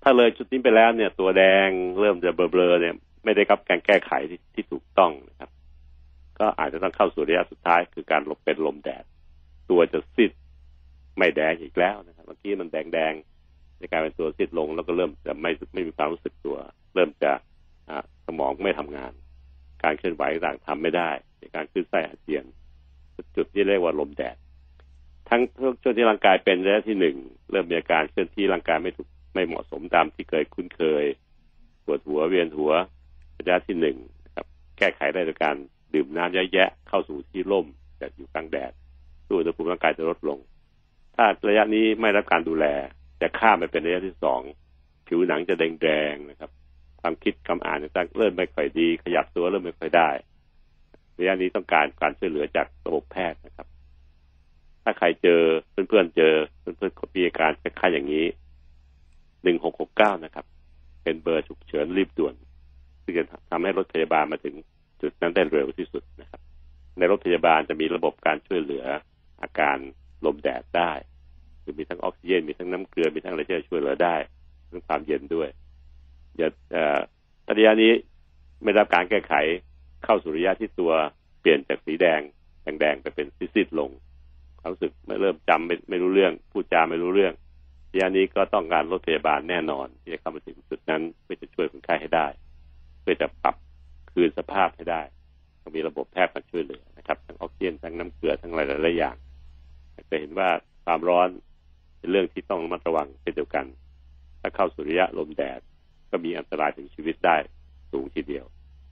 [0.03, 1.69] ถ้าเลยจุดนี้ไปแล้วเนี่ย ตัวแดง
[2.01, 5.51] เริ่มจะเบลอๆเนี่ย ไม่ได้รับการแก้ไขที่ที่ถูกต้องนะครับ
[6.39, 9.05] ก็อาจจะต้องเข้าสู่ระยะสุดท้าย คือการลบเป็นลมแดด
[9.71, 10.33] ตัวจะซีด
[11.17, 13.36] ไม่แดงอีกแล้วนะครับเมื่อกี้มันแดงๆ
[13.79, 16.57] ในการเป็นตัวซีดลง แล้วก็เริ่มจะไม่ไม่มีความรู้สึกตัว
[16.95, 17.33] เริ่มจะ
[18.27, 19.13] สมองไม่ทำงาน
[19.83, 22.45] การเคลื่อนไหวต่างทำไม่ได้ในการขึ้นไส้อาเจียน
[23.37, 24.37] จุดที่เรียกว่าลมแดด
[25.29, 25.41] ทั้ง
[25.83, 27.17] ช่วงที่ร่างกายเป็นระยะที่หนึ่ง
[27.51, 31.05] เริ่มมีอาการเคลื่อนที่ร่างกายไม่ถูกไม่เหมาะสมตามที่เคยคุ้นเคย
[31.85, 32.73] ปวดหัวเวียนหัว
[33.39, 33.97] ระยะที่หนึ่ง
[34.35, 34.47] ครับ
[34.79, 35.57] แก้ไขได้โดยการ
[35.95, 37.67] ดื่มน้ำเยอะแยะเข้าสู่ที่ร่ม
[38.01, 38.73] จะอยู่กลางแดด
[39.29, 40.39] ด้วอุณหภูมิร่างกายจะลดลง
[41.17, 42.67] ถ้าระยะนี้ไม่รับการดูแล
[43.21, 44.41] จะข้ามไปเป็นระยะที่สอง
[45.07, 46.51] ผิวหนังจะแดงๆนะครับ
[47.01, 50.11] ความคิดคำอ่านต่างเริ่มไม่ค่อยดี ขยับตัวเริ่มไม่ค่อยได้
[51.19, 53.67] ระยะนี้ต้องการการช่วยเหลือจากระบบแพทย์นะครับ
[54.83, 58.27] ถ้าใครเจอเพื่อนๆเจอเพื่อนๆมีอาการคล้ายๆอย่างนี้
[59.43, 60.47] หนึ่งหกหกเก้านะครับ
[61.03, 62.35] เป็นเบอร์ฉุกเฉินรีบด่วน
[63.03, 64.55] ซึ่งจะทำให้รถพยาบาลมาถึง
[65.01, 66.41] จุดนั้นได้เร็วที่สุดนะครับ
[66.99, 68.85] ในรถพยาบาลจะมีระบบการช่วยเหลือ
[69.43, 69.77] อาการ
[70.25, 70.93] ลมแดดได้
[71.67, 74.17] คือมีทั้งออกซิเจนมีทั้งน้ำเกลือมีทั้งอะไรที่จะช่วยเหลือได้
[74.69, 75.49] เรื่องความเย็นด้วย
[76.37, 76.49] อย่า
[77.59, 77.93] ระยะนี้
[78.63, 79.35] ไม่รับการแก้ไข
[80.05, 80.93] เข้าสู่ระยะที่ตัว
[81.41, 82.21] เปลี่ยนจากสีแดง
[82.81, 83.91] แดงๆไปเป็นซีดๆลง
[84.61, 87.35] ความรู้สึกไม่เริ่มจำไม่ไม่รู้เรื่องพูดจาไม่รู้เรื่อง
[87.93, 92.27] ระยะนี้ก็ต้องการรถพยาบาลแน่นอน ที่จะเข้ามาถึงจุดนั้นเพื่อจะช่วยคนไข้ให้ได้
[93.01, 93.57] เพื่อจะปรับ
[94.13, 95.03] คืนสภาพให้ได้
[95.77, 99.17] มีระบบแพทย์มาช่วยเหลือนะครับ ทั้งออกซิเจนทั้งน้ำเกลือทั้งหลายหลายอย่าง
[100.11, 100.49] จะเห็นว่า
[100.85, 101.29] ความร้อน
[101.99, 103.67] เป็นเรื่องที่ต้องระมัดระวังเช่นเดียวกัน
[104.41, 105.61] ถ้าเข้าสู่ระยะลมแดด
[106.11, 107.37] ก็มีอันตรายถึงชีวิตได้
[107.93, 108.45] สูงทีเดียว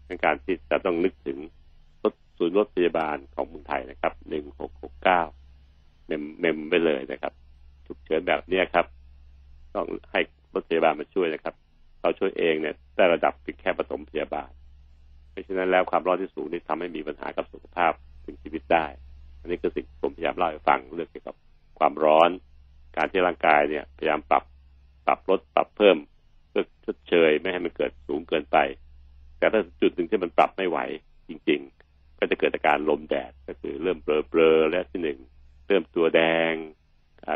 [0.06, 1.38] ในการที่จะต้องนึกถึง
[2.02, 5.22] รถศูนย์รถพยาบาลของเมืองไทยนะครับหนึ่งหกหกเก้า
[6.06, 7.32] mem mem ไปเลยนะครับ
[7.86, 8.86] ฉุกเฉินแบบนี้ครับ
[9.74, 10.20] ต้องให้
[10.54, 11.54] รถพยาบาลมาช่วยนะครับ
[12.00, 14.50] เราช่วยเองเนี่ยได้ระดับเพียงแค่ปฐมพยาบาล
[15.30, 17.92] เพราะฉะนั้นแล้วความร้อนที่สูงนี่ทำให้มีปัญหากับสุขภาพ
[18.24, 18.86] ถึงชีวิตได้
[19.40, 21.36] อันนี้คือสิ่งผมพยายามเล่าให้ฟังเรื่องเกี่ยวกับ
[21.78, 22.30] ความร้อน
[22.96, 24.44] การที่ร่างกายเนี่ยพยายามปรับ
[25.06, 25.96] ปรับลดปรับเพิ่ม
[26.48, 28.56] เพื่อชดเชยไม่ให้มันเกิดสูงเกินไป
[29.38, 30.78] แต่ถ้าจุดหนึ่งที่มันปรับไม่ไหว
[31.28, 35.18] จริง ๆ ก็จะเกิดอาการลมแดดก็คือเริ่มเบลอๆและที่หนึ่ง
[35.66, 36.52] เริ่มตัวแดง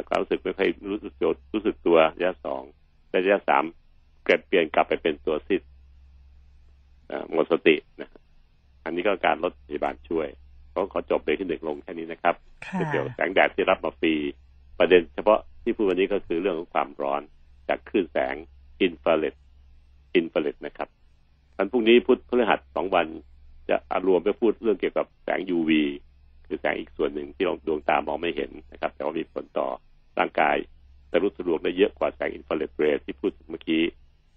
[0.08, 2.62] ความรู้สึกไม่ค่อยรู้สึกโจดรู้สึกตัวระยะสอง
[3.12, 3.64] ระยะสาม
[4.26, 5.62] เกิดเปลี่ยนกลับไปเป็นตัวซิด
[7.32, 8.10] หมดสตินะ
[8.84, 10.28] อันนี้ก็การลดพยาบาลช่วย
[10.70, 12.34] เขาขอจบไปที่หนึ่งลงแค่นี้นะครับ
[12.90, 14.14] เกี่ยวกับแสงแดดที่รับมาฟรี
[14.78, 17.22] ประเด็นเฉพาะที่พูดวันนี้ก็คือเรื่องของความร้อน
[17.68, 18.34] จากคลื่นแสง
[18.82, 19.34] อินฟราเรด
[20.14, 20.88] อินฟราเรดนะครับ
[21.56, 23.06] วันพรุ่งนี้พุธพฤหัสสองวัน
[23.70, 25.70] จะรวมไปพูดเรื่องเกี่ยวกับแสง UV
[26.46, 29.68] คือแสงอีกส่วนหนึ่งที่เราดวงตามองไม่เห็นนะครับ แต่ว่ามีผลต่อ
[30.18, 30.56] ร่างกาย
[31.08, 33.82] แต่รู้สะดวกได้เยอะกว่าแสงอินฟราเรดเรย์ที่พูดเมื่อกี้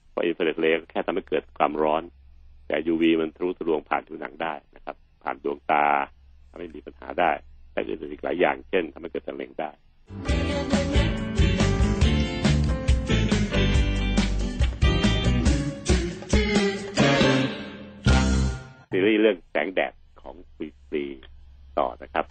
[0.10, 2.04] เพราะอินฟราเรดเรย์แค่ทำให้เกิดความร้อน
[2.67, 5.86] แต่ UV มันทะลุทะลวงผ่านผิวหนังได้นะครับ ผ่านดวงตา
[6.49, 7.32] ทำให้มีปัญหาได้
[7.71, 9.71] แต่อื่นอีกหลายอย่างเช่นทำให้เกิดมะเร็งได้
[18.93, 21.04] ซีรีส์เรื่องแสงแดดของฟรีฟรี
[21.80, 22.26] ต่อนะครับ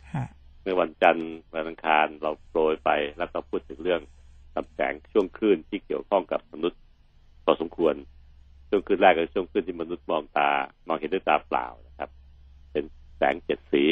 [0.62, 4.00] เมื่อวันจันทร์วันอังคารเราโปรยไปแล้วก็พูดถึงเรื่อง
[4.54, 6.80] กับแสงช่วงคลื่นที่เกี่ยวข้องกับมนุษย์
[7.44, 7.94] พอสมควร
[8.68, 10.50] ช่วงคลื่นแรกก็ช่วงคลื่นที่มนุษย์มองตา
[10.86, 12.10] มองเห็นด้วยตาเปล่านะครับ
[12.72, 12.84] เป็น
[13.16, 13.82] แสงเจ็ดสี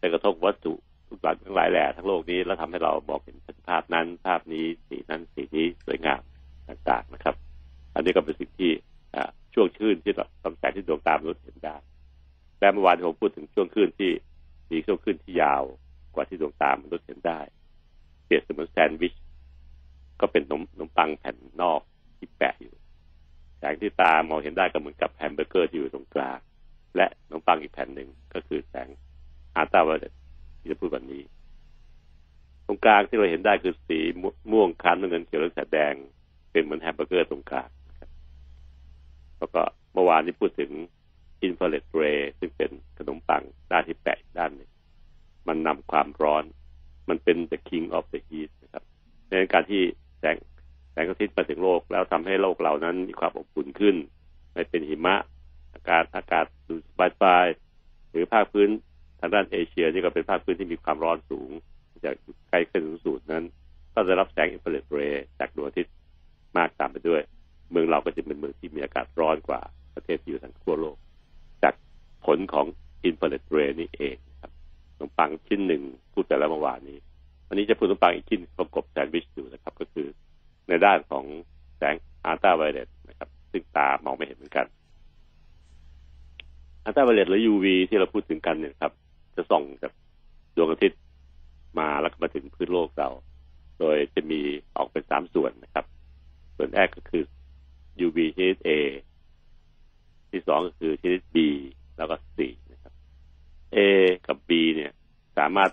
[0.00, 0.74] จะกระทบวัตถุ
[1.08, 3.36] ทุกอย่างทั้งหลายแหล่ทั้งโลกนี้แล้วทำให้เรามองเห็น
[3.68, 6.20] ภาพนั้น ภาพนี้สีนั้นสีนี้สวยงาม
[6.68, 7.34] ต่างๆนะครับ
[7.94, 8.70] อันนี้ก็เป็นสิ่งที่
[9.54, 11.76] ช่วงคลื่นที่เราทำแสงที่ดวงตามนุษย์เห็นได้
[12.58, 14.12] และเมื่อวานผมพูดถึงช่วงคลื่นที่
[14.70, 15.62] มีช่วงคลื่นที่ยาว
[16.14, 17.40] กว่าที่ดวงตามนุษย์เห็นได้
[18.24, 19.14] เปรียบเสมือนแซนด์วิช
[20.20, 21.80] ก็เป็นนมนมปังแผ่นนอก
[22.18, 22.74] ที่แปะอยู่
[23.58, 26.38] แสงที่ตามองเห็นได้ก็เหมือนกับแฮมเบอร์เกอร์ที่อยู่ตรงกลาง
[26.96, 28.88] และนมปังอีกแผ่นหนึ่งก็คือแสง
[29.56, 30.02] ultraviolet
[30.68, 31.22] ที่จะพูดวันนี้
[32.66, 33.98] ตรงกลางที่เราเห็นได้คือสี
[34.50, 35.94] ม่วงครามน้ำเงินเขียวและแสดแดง
[36.50, 37.70] เป็นเหมือนแฮมเบอร์เกอร์ตรงกลาง
[39.38, 40.70] แล้วก็เมื่อวานนี้พูดถึง
[41.42, 44.70] infrared ray ซึ่งเป็นขนมปังด้านที่แปะด้านหนึ่ง
[45.48, 46.44] มันนำความร้อน
[47.08, 48.84] มันเป็น the king of the heat นะครับ
[49.28, 49.82] ในการที่
[50.20, 50.36] แสง
[50.92, 53.96] แสงอาทิตย์มาถึงโลก แล้วทำให้โลกเรานั้นมีความอบอุ่นขึ้น
[54.52, 55.16] ไม่เป็นหิมะ
[55.74, 56.44] อากาศอากาศ
[57.10, 58.70] สบายๆหรือภาคพื้น
[59.20, 61.50] ทางด้านเอเชียนี่ก็เป็นภาคพื้นที่มีความร้อนสูง
[62.04, 62.14] จาก
[62.48, 63.44] ใกล้เส้นศูนย์สูตรนั้น
[63.94, 65.94] ก็จะรับแสง infrared ray จากดวงอาทิตย์
[66.56, 67.22] มากตามไปด้วย
[67.70, 69.60] เมืองเราก็จะเป็นเมืองที่มีอากาศร้อนกว่า
[69.94, 70.96] ประเทศที่อยู่ทางขั้วโลก
[72.26, 72.66] ผลของ
[73.04, 74.52] infrared ray นี่เองครับ
[74.94, 76.98] ขนมปังชิ้นหนึ่งพูดแต่ละเมื่อวานนี้
[77.48, 80.06] วันนี้จะพูดขนมปังอีกชิ้นประกบแซนด์วิชอยู่นะครับ ก็คือ
[80.68, 81.24] ในด้านของ
[81.76, 84.66] แสงอัลตราไวโอเลตนะครับ ซึ่งตามองไม่เห็นเหมือนกัน
[86.84, 88.92] อัลตราไวโอเลตหรือ UV ที่เราพูดถึงกันเนี่ยครับ
[89.38, 89.92] จะส่องจาก
[90.56, 91.00] ดวงอาทิตย์
[91.78, 93.08] มาแล้วก็มาถึงพื้นโลกเรา
[93.78, 94.40] โดยจะมี
[94.76, 95.84] ออกเป็นสามส่วนนะครับ
[96.56, 97.22] ส่วนแรกก็คือ
[98.06, 98.70] UV ชนิด A
[100.30, 101.36] ที่สองก็คือชนิด B
[101.96, 102.92] แล้วก็สี่นะครับ
[103.76, 103.78] A
[104.26, 104.92] กับ B เนี่ย
[105.38, 105.70] สามารถ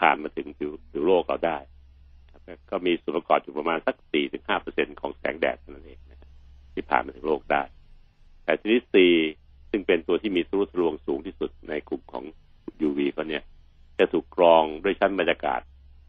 [0.00, 1.58] ผ่านมาถึงผิวผิวโลกเราได้
[2.70, 6.18] ก็มีส่วนประกอบอยู่ประมาณสักสี่ถึงห้าเปอร์เซ็นของแสงแดดนั่นเองนะ
[6.74, 7.62] ที่ผ่านมาถึงโลกได้
[8.44, 8.94] แต่ชนิด C
[9.70, 12.24] ซึ่งเป็นตัวที่มีทะลุทะลวงสูงที่สุดในกลุ่มของ
[12.86, 13.42] UV เขาเนี่ย
[13.98, 15.60] จะถูกกรองด้วยชั้นบรรยากาศ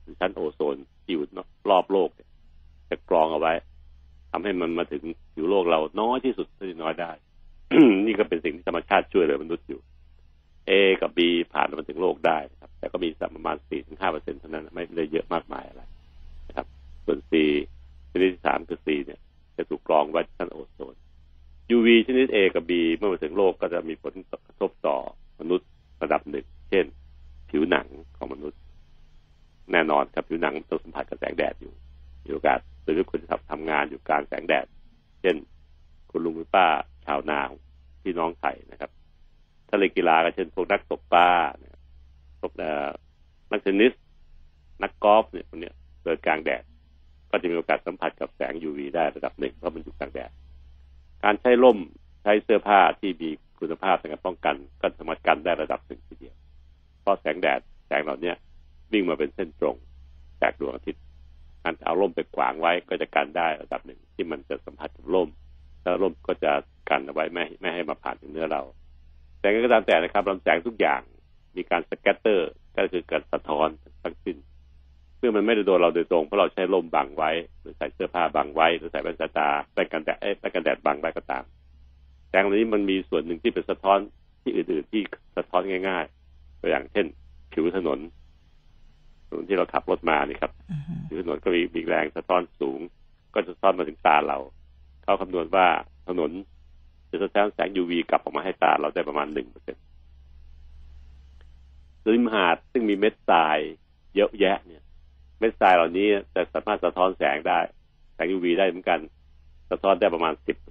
[0.02, 1.24] หรือชั้นโอโซนที่อยู่
[1.70, 2.10] รอบโลก
[2.90, 3.54] จะกรองเอาไว้
[4.32, 7.12] ทำให้มันมาถึงผิวโลกเราน้อยที่สุดที่น้อยได้
[8.06, 9.82] นี่ก็เป็นสิ่งที่ธรรมชาติช่วยเหลือมนุษย์อยู่
[10.70, 11.20] A กับ B
[11.54, 15.84] ผ่านมาถึงโลกได้ครับ แต่ก็มีสัประมาณสี่ถึงห้าเปอร์เซ็นต์เท่านั้นไม่ได้เยอะมากมายอะไร
[16.48, 16.68] นะครับ
[17.06, 17.34] ส่วน C
[18.12, 19.20] ชนิดที่สามคือ C เนี่ย
[19.58, 20.96] จะถูกกรองไว้ชั้นโอโซน
[21.76, 24.14] UV ชนิด A กับ B เมื่อมาถึงโลกก็จะมีผล
[24.48, 24.98] กระทบต่อ
[25.40, 25.70] มนุษย์
[26.02, 26.86] ระดับหนึ่ง เช่น
[27.50, 27.88] ผิวหนัง
[28.18, 28.60] ของมนุษย์
[29.72, 31.74] แน่นอนครับผิวหนังต้องสัมผัสกับแสงแดดอยู่
[32.24, 34.66] มีโอกาสหรือคุณทำทำงานอยู่กลางแสงแดด
[35.22, 35.36] เช่น
[36.10, 36.68] คุณลุงคุณป้า
[37.06, 37.40] ชาวนา
[38.04, 38.92] พี่น้องไทยนะครับ
[39.68, 41.30] ถ้าเล่นกีฬาก็เช่นพวกนักตกปลา
[42.40, 42.54] พวก
[43.52, 43.94] นักเทนนิส
[44.84, 46.64] นักกอล์ฟเนี่ยพวกเนี้ยเดินกลางแดด
[47.30, 50.32] ก็จะมีโอกาสสัมผัสกับแสง UV ได้ระดับหนึ่งเพราะมันอยู่กลางแดด
[51.24, 51.78] การใช้ร่ม
[52.24, 53.30] ใช้เสื้อผ้าที่มี
[53.62, 56.36] คุณภาพในการป้องกันก็สามารถกันได้ระดับหนึ่งทีเดียว
[57.02, 58.34] เพราะแสงแดดแสงเหล่านี้
[58.92, 59.76] วิ่งมาเป็นเส้นตรง
[60.42, 61.04] จากดวงอาทิตย์
[61.64, 65.30] การเอาร่มไปขวางไว้ก็จะกันได้ระดับหนึ่งที่มันจะสัมผัสกับร่ม
[65.82, 66.52] แล้วร่มก็จะ
[66.90, 68.62] กันเอาไว้ไม่ไม่ให้มาผ่านถึงเนื้อเรา
[69.40, 71.02] แต่ก็ตามแต่นะครับลำแสงทุกอย่าง
[71.56, 73.68] มีการ scatter ก็คือการสะท้อน
[74.04, 74.38] ทั้งสิ้น
[75.18, 81.44] เพื่อมันไม่ได้โดนเราโดยตรงเพราะเราใช้ร่มบังไว้ หรือใส่เสื้อผ้าบังไว้ หรือใส่แว่นตาแว่นกันแดดเอ้แว่นกันแดดบังไว้ก็ตาม
[82.32, 83.98] แสงเหล่านี้มันมีส่วนหนึ่งที่เป็นสะท้อน
[84.42, 85.02] ที่อื่นๆที่
[85.38, 87.06] สะท้อนง่ายๆตัวอย่างเช่น
[87.54, 88.00] ผิวถนน
[89.28, 92.80] ถนนที่เราขับรถมานี่ครับอืมผิวถนนก็มีมีแรงสะท้อนสูง
[93.34, 94.38] ก็จะสะท้อนมาถึงตาเรา
[95.04, 95.68] เขาคำนวณว่า
[96.08, 96.32] ถนน
[97.10, 99.84] จะสะท้อนแสง UV กลับออกมาให้ตาเราได้ประมาณหนึ่งเปอร์เซ็นต์
[102.14, 103.58] ริมหาดซึ่งมีเม็ดทราย
[104.16, 104.84] เยอะแยะเนี่ย
[105.40, 107.60] เม็ดทรายเหล่านี้จะสามารถสะท้อนแสงได้
[108.14, 109.00] แสง UV ได้เหมือนกัน
[109.72, 110.71] สะท้อนได้ประมาณสิบเปอ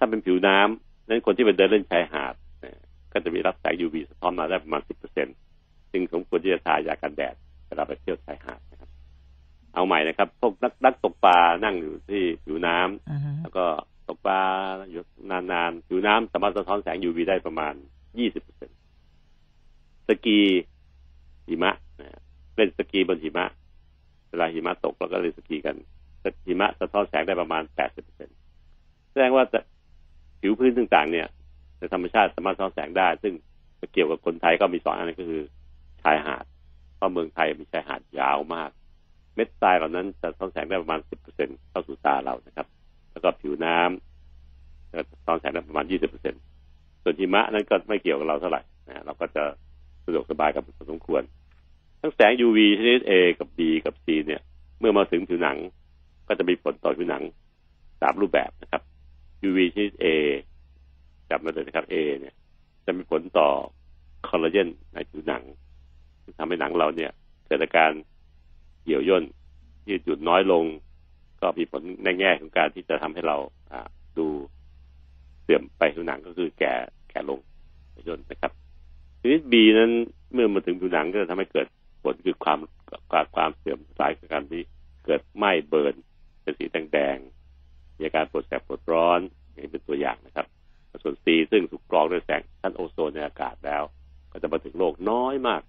[0.00, 2.76] ถ้าเป็นผิวน้ำนั้นคนที่ไปเดินเล่นชายหาดเนี่ย
[3.12, 5.36] ก็จะมีรับแสง UV สะท้อนมาได้ประมาณสิบเปอร์เซ็นต์
[5.92, 7.34] จึงสมควรที่จะทายากันแดด
[7.66, 8.90] เวลาไปเที่ยวชายหาดนะครับ
[9.74, 13.64] เอาใหม่นะครับ พวกนักนักตกปลานั่งอยู่ที่ผิวน้ำอืมแล้วก็
[14.08, 14.40] ตกปลา
[14.90, 17.74] อยู่นานๆผิวน้ำสามารถสะท้อนแสง UV ได้ประมาณ
[18.90, 20.38] 20%สกี
[21.48, 22.20] หิมะนะ
[22.56, 23.46] เล่นสกีบนหิมะ
[24.30, 25.76] เวลาหิมะตกเราก็เล่นสกีกัน
[26.46, 27.62] หิมะสะท้อนแสงได้ประมาณ
[28.38, 29.60] 80%แสดงว่าจะ
[30.40, 31.26] ผิวพื้นต่างๆ เนี่ย
[31.78, 33.32] ในธรรมชาติสามารถสะท้อนแสงได้ ซึ่ง
[33.92, 35.42] เกี่ยวกับคนไทยก็มีสองอันนั้นก็คือ
[36.02, 36.44] ชายหาด
[36.96, 38.70] เพราะเมืองไทยมีชายหาดยาวมาก
[39.34, 42.66] เม็ดทรายเหล่านั้นจะสะท้อนแสงได้ประมาณ10%เปอร์เซ็นเข้าสู่ตาเรานะครับ
[43.12, 46.34] แล้วก็ผิวน้ำก็ตอนแสงได้ประมาณ20เปอร์เซ็น
[47.02, 49.42] ส่วนหิมะนั้นก็ไม่เกี่ยวกับเราเท่าไหร่นะเราก็จะ
[50.04, 51.22] สะดวกสบายกับพอสมควร
[52.00, 54.40] ทั้งแสง UV ชนิด A กับ B กับ C เนี่ย
[54.80, 55.56] เมื่อมาถึงผิวหนัง
[56.28, 57.22] ก็จะมีผลต่อผิวหนัง
[58.00, 58.82] สามรูปแบบนะครับ
[59.46, 60.06] UV ชนิด A
[61.30, 62.34] จับมาเลยนะครับ A เนี่ย
[62.84, 63.48] จะมีผลต่อ
[64.28, 65.42] คอลลาเจนในผิวหนัง
[66.22, 67.10] ซึ่งทำให้หนังเราเนี่ย
[67.46, 67.92] เกิดอาการ
[68.82, 69.24] เหี่ยวย่น
[69.88, 70.64] ยืดหยุ่นน้อยลง
[71.40, 73.36] ก็มีผลในแง่ของการที่จะทำให้เรา
[73.72, 74.26] อ่าดู
[75.42, 76.74] เสื่อมไปผิวหนังก็คือแก่
[77.10, 77.40] แก่ลง
[78.08, 78.52] ย่นนะครับ
[79.20, 79.90] ชนิดบีนั้น
[80.32, 81.66] เมื่อมาถึงผิวหนังก็จะทำให้เกิด
[82.02, 82.58] ผลคือความ
[83.10, 84.62] ความความเสื่อมสลายของการที่
[85.04, 85.94] เกิดไหม้เบิร์น
[86.42, 87.16] เป็นสีแดง
[88.00, 89.20] มีอาการปวดแสบปวดร้อน
[89.56, 90.46] นี้เป็นตัวอย่างนะครับ
[91.02, 93.82] ส่วนซีซึ่งถูกกรองด้วยแสงชั้นโอโซนในอากาศแล้ว
[94.32, 95.62] ก็จะมาถึงโลกน้อยมาก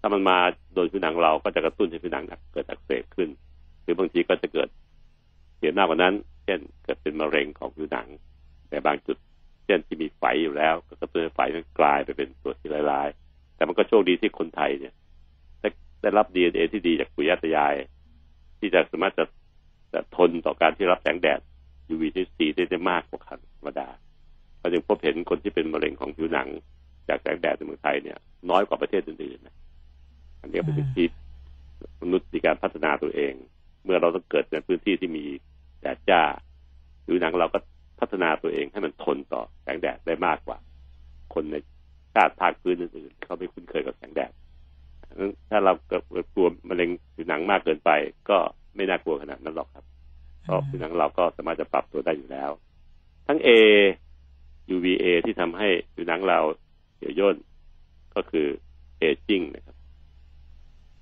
[0.00, 0.38] ถ้ามันมา
[0.74, 3.28] โดนผิวหนังเราก็จะกระตุ้นให้ผิวหนังเกิดอักเสบขึ้น
[3.82, 4.68] หรือบางทีก็จะเกิด
[5.56, 8.08] เสียหน้ากว่านั้น เช่นเกิดเป็นมะเร็งของผิวหนัง
[8.68, 9.16] แต่บางจุด
[9.64, 14.94] เช่นที่มีไฝอยู่แล้ว ก็กระตุ้นให้ไฝนั้นกลายไปเป็นตัวที่ลายๆแต่มันก็โชคดีที่คนไทยเนี่ย
[16.02, 17.74] ได้รับดีเอที่ดีจากปู่ย่าตายาย
[18.58, 19.24] ที่จะสามารถจะ
[19.92, 21.40] จะทนต่อการที่รับแสงแดด
[21.92, 23.88] UV ที่สีได้ได้มากกว่าธรรมดา
[24.58, 26.48] เราจึงพบเห็นคนที่เป็นมะเร็งของผิวหนัง
[27.08, 28.18] จากแสงแดดในเมืองไทยเนี่ย
[28.50, 29.56] น้อยกว่าประเทศอื่นๆนะ
[30.40, 31.06] อันนี้เป็นสิ่งที่
[32.02, 33.34] มนุษย์มีการพัฒนาตัวเอง
[33.84, 35.24] เมื่อเราต้องเกิดในพื้นที่ที่มี
[35.80, 36.22] แดดจ้า
[37.06, 37.58] ผิวหนังเราก็
[38.00, 40.58] พัฒนาตัวเองให้มันทนต่อแสงแดดได้มากกว่า
[41.34, 41.56] คนใน
[42.14, 44.32] ชาติภาคพื้นอื่นๆเขาไม่คุ้นเคยกับแสงแดด
[45.50, 46.02] ถ้าเราเกิด
[46.34, 47.90] กลัวมะเร็งผิวหนังมากเกินไป
[48.30, 48.38] ก็
[48.76, 49.84] ไม่น่ากลัวขนาดนั้นหรอกครับ
[50.42, 52.50] เพราะผิวหนังเราก็สามารถจะปรับตัวได้อยู่แล้ว
[53.26, 53.50] ทั้ง A
[54.74, 56.38] UVA ที่ทำให้ผิวหนังเรา
[56.96, 57.36] เหี่ยวย่น
[58.14, 58.46] ก็คือ
[58.98, 59.76] เอจิ้งนะครับ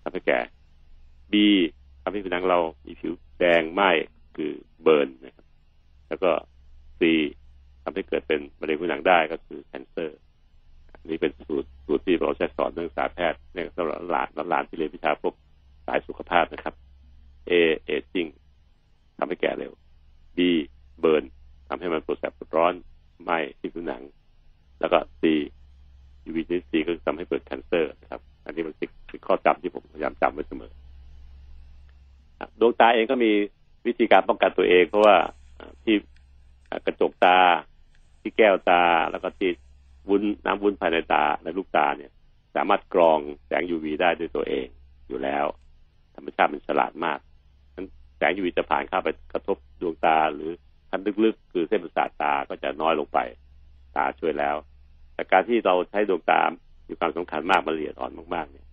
[0.02, 0.38] ทำให้แก่
[1.32, 1.34] B
[2.02, 3.90] ทำให้ผิวหนังเรามีผิวแดงไหม้
[4.36, 4.50] คือ
[4.82, 5.46] เบิร์นนะครับ
[6.08, 6.30] แล้วก็
[6.98, 7.00] C
[7.82, 10.18] ทำให้เกิดเป็นมะเร็งผิวหนังได้ก็คือ cancer
[10.92, 15.34] อันนี้เป็นสูตรสูตรที่เราใช้สอนนักศึกษาแพทย์ในสำหรับหลานหลานที่เรียนวิชาพวก
[15.86, 16.74] สายสุขภาพนะครับ
[17.50, 17.52] A
[17.84, 18.26] aging
[19.18, 19.72] ทำให้แก่เร็ว
[20.36, 20.38] B
[21.00, 21.24] burn
[21.68, 22.74] ทำให้มันปวดแสบปวดร้อน
[23.22, 24.02] ไหม้ที่ผิวหนัง
[24.80, 25.22] แล้วก็ C
[26.28, 30.72] UV ชนิด C ก็ทำให้เกิด cancer นะครับ อันนี้มันเป็นข้อจำที่ผมพยายามจำไว้เสมอ
[32.60, 33.30] ดวงตาเองก็มี
[33.86, 35.16] วิธีการป้องกันตัวเอง เพราะว่า
[35.84, 35.96] ที่
[36.86, 37.38] กระจกตา
[38.20, 39.50] ที่แก้วตาแล้วก็ที่
[40.08, 42.10] วุ้นน้ำวุ้นภายในตาในลูกตาเนี่ย
[42.56, 44.66] สามารถกรองแสง UV ได้ด้วยตัวเอง
[45.08, 45.44] อยู่แล้ว
[46.14, 47.18] ธรรมชาติมันฉลาดมาก
[48.16, 50.50] แสง UV จะผ่านเข้าไปกระทบดวงตาหรือ
[50.90, 53.18] ทันลึกๆคือเส้นประสาทตาก็จะน้อยลงไป
[53.96, 54.56] ตาช่วยแล้ว
[55.14, 56.40] แต่การที่เราใช้ดวงตา
[56.88, 58.66] มีความสำคัญมากมันละเอียดอ่อนมากๆเนี่ย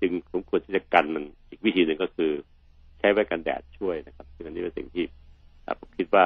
[0.00, 2.32] จึงสมควรที่จะกันมันอีกวิธีหนึ่งก็คือ
[2.98, 5.04] ใช้แว่นกันแดดช่วยนะครับซึ่งอันนี้เป็นสิ่งที่
[5.80, 6.24] ผมคิดว่า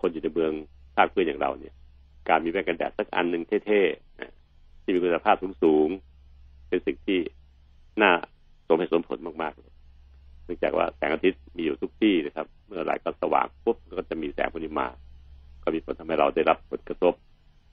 [0.00, 0.52] คนอยู่ในเมือง
[0.96, 1.74] ภาคพื้นอย่างเราเนี่ย
[2.28, 7.18] การมีแว่นกันแดดสักอันหนึ่งเท่ๆที่มีคุณภาพสูงๆเป็นสิ่งที่
[8.02, 8.12] น่า
[8.68, 9.72] สมเหตุสมผลมากๆเลย
[10.46, 14.88] เนื่องจากว่าแสงอาทิตย์มีอยู่ทุกที่นะครับ เมื่อไหร่ก็สว่างปุ๊บก็จะมีแสงพวกนี้มา
[15.62, 17.14] ก็มีผลทำให้เราได้รับผลกระทบ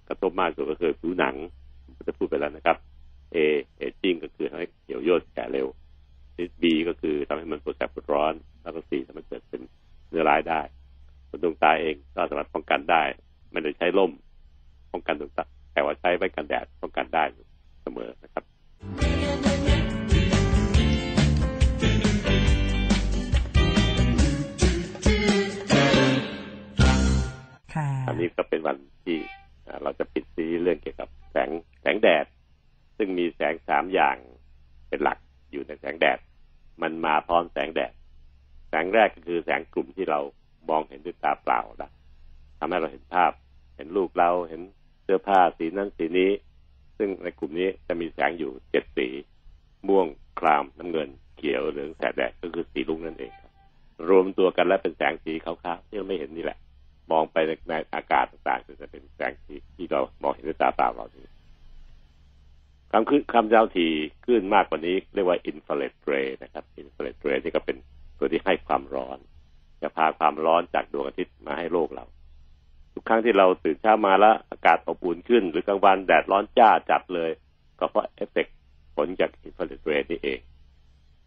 [0.10, 1.36] กระทบมากสุดก็คือผิวหนัง
[2.08, 2.78] จะพูดไปแล้วนะครับ
[3.36, 3.38] A
[3.78, 5.68] เอจิ้งก็คือทำให้เหี่ยวย่นแก่เร็ว
[6.38, 9.62] นิด B ก็คือทำให้มันปวดแสบปวดร้อน แล้วก็ C ทำให้เกิดเป็น
[10.10, 10.62] เนื้อร้ายได้
[11.30, 13.04] ส่วนดวงตาเองก็สามารถป้องกันได้
[13.52, 14.12] ไม่ได้ใช้ล่ม
[14.92, 17.24] ป้องกันดวงตาแต่ว่าใช้ไว้กันแดดป้องกันได้
[17.84, 18.44] เสมอนะครับ
[28.24, 29.18] นี้ก็เป็นวันที่
[29.84, 31.50] เราจะปิดซีรีส์เรื่องเกี่ยวกับแสง
[31.82, 32.26] แสงแดด
[32.98, 34.16] ซึ่งมีแสงสามอย่าง
[34.90, 35.18] เป็นหลัก
[35.52, 36.20] อยู่ในแสงแดด
[36.82, 37.94] มันมาพร้อมแสงแดด
[38.70, 40.20] แสงแรกก็คือแสงกลุ่มที่เรา
[40.70, 41.92] มองเห็นด้วยตาเปล่านะ
[42.58, 43.32] ทำให้เราเห็นภาพ
[43.76, 44.62] เห็นลูกเราเห็น
[45.04, 46.32] เสื้อผ้าสีนั้นสีนี้
[46.98, 49.08] ซึ่งในกลุ่มนี้จะมีแสงอยู่เจ็ดสี
[49.88, 50.08] ม่วง
[50.40, 53.52] ครามน้ำเงิน เขียวเหลืองแสดแดดก็คือสีลุงนั่นเองครับ
[54.10, 56.58] รวมตัวกันแล้วเป็นแสงสีขาวๆที่เราไม่เห็นนี่แหละ
[57.12, 57.38] มองไป
[57.70, 61.26] ในอากาศต่างๆจะเป็นแสงสีที่เรามองเห็นด้วยตาเปล่าเรานี่
[62.92, 63.88] คลื่นความยาวที่
[64.26, 66.13] ขึ้นมากกว่านี้ เรียกว่า infrared ray
[66.44, 67.78] นะครับ infrared ray นี่ก็เป็น
[68.18, 69.18] ตัวที่ให้ความร้อน
[69.82, 72.06] จะพาความร้อนจากดวงอาทิตย์มาให้โลกเรา
[72.94, 77.32] ทุกครั้งที่เราตื่นเช้ามาแล้วอากาศอบอุ่นขึ้น หรือกลางวันแดดร้อนจ้าจัดเลย
[77.80, 78.56] ก็เพราะเอฟเฟกต์
[78.96, 80.39] ผลจาก infrared ray นี่เอง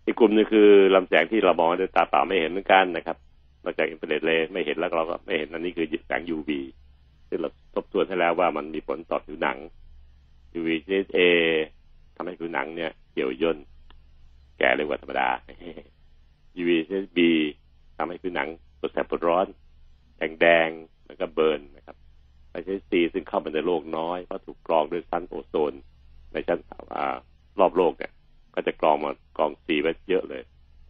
[0.04, 3.16] อีกกลุ่มหนึงคือลำแสงที่เรามองด้วยตาเปล่าไม่เห็นเหมือนกันนะครับ
[3.66, 6.50] นอกจากอินฟราเรดเรย์ไม่เห็นแล้วเราก็ไม่เห็นอันนี้คือแสง UV
[7.28, 9.58] ซึ่งเราทบทวนให้แล้วว่ามันมีผลต่อผิวหนัง
[10.58, 11.18] UV ชนิด A
[12.16, 13.58] ทำให้ผิวหนังเนี่ยเหี่ยวย่น
[14.58, 15.28] แก่เร็วกว่าธรรมดา
[16.60, 17.18] UV ชนิด B
[17.96, 18.48] ทำให้ผิวหนัง
[18.80, 19.46] ปวดแสบปวดร้อน
[20.18, 20.68] แดงแดง
[21.06, 21.96] แล้วก็เบิร์นนะครับ
[22.50, 25.72] ไปชนิด C ซึ่งเข้ามาในโลกน้อยเพราะถูกกรองด้วยชั้นโอโซน
[26.32, 26.58] ในชั้น
[26.94, 27.16] อ่า
[27.60, 28.12] รอบโลกเนี่ย
[28.54, 30.42] ก็จะกรองมากรอง C ไว้เยอะเลย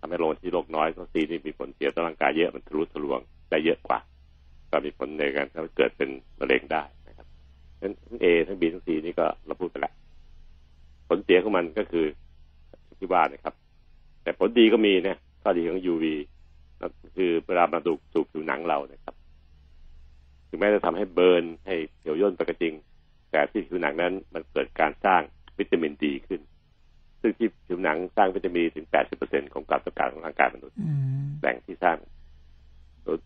[0.07, 3.99] ทำให้โลกที่โลกน้อยเพราะ C นี่มีผลเสียต่อร่างกายเยอะมันทะลุทะลวงได้เยอะกว่า
[4.71, 7.27] ก็มีผลในการทำให้เกิดเป็นมะเร็งได้นะครับ
[7.81, 9.93] ทั้งทั้ง A ทั้ง B ทั้ง C นี่ก็เราพูดไปแล้ว
[11.09, 12.07] ผลเสียของมันก็คือ
[12.99, 13.55] ที่ว่านะครับ
[14.23, 16.05] แต่ผลดีก็มีเนี่ยข้อดีของ UV
[16.81, 19.15] นั่นคือเวลามาดูถูกผิวหนังเรานะครับ
[20.49, 22.75] ถึงแม้จะทำให้เบิร์นให้เหี่ยวย่นไปก็จริง
[23.31, 25.23] แต่ที่ผิวหนังนั้นมันเกิดการสร้าง
[25.59, 26.41] วิตามินดีขึ้น
[27.27, 28.87] ซึ่งที่ผิวหนังสร้างวิตามินถึง
[29.21, 30.91] 80%ของความต้องการของร่างกายมนุษย์อื
[31.25, 31.97] มแหล่งที่สร้าง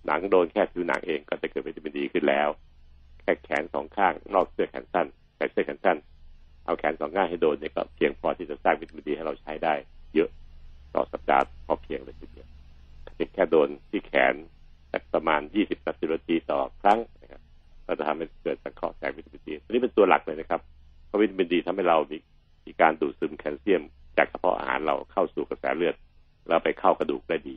[0.06, 2.48] หนังโดนแค่ผิวหนังเองก็จะเกิดวิตามินดีขึ้นแล้ว
[3.20, 5.96] แค่แขนสองข้างนอกเสื้อแขนสั้นใส่เสื้อแขนสั้น
[6.64, 9.74] เอาแขนสองข้างให้โดนเนี่ยก็เพียงพอที่จะสร้างวิตามินดีให้เราใช้ได้
[10.14, 10.30] เยอะ
[10.94, 12.48] ต่อสัปดาห์พอเพียงเลยทีเดียว
[13.14, 14.34] เพียงแค่โดนที่แขน
[14.92, 17.40] สักประมาณ 20นาทีต่อครั้งนะครับ
[17.86, 20.60] ก็จะทำให้เกิดสังเคราะห์แสงวิตามินดีอันนี้เป็นตัวหลักเลยนะครับ
[21.06, 22.18] เพราะวิตามินดีทำให้เรามี
[22.66, 23.82] มีการดูดซึมแคลเซียม
[24.16, 25.94] จากกระเพาะอาหารเราเข้าสู่กระแสเลือด
[26.46, 27.56] แล้วไปเข้ากระดูกได้ดี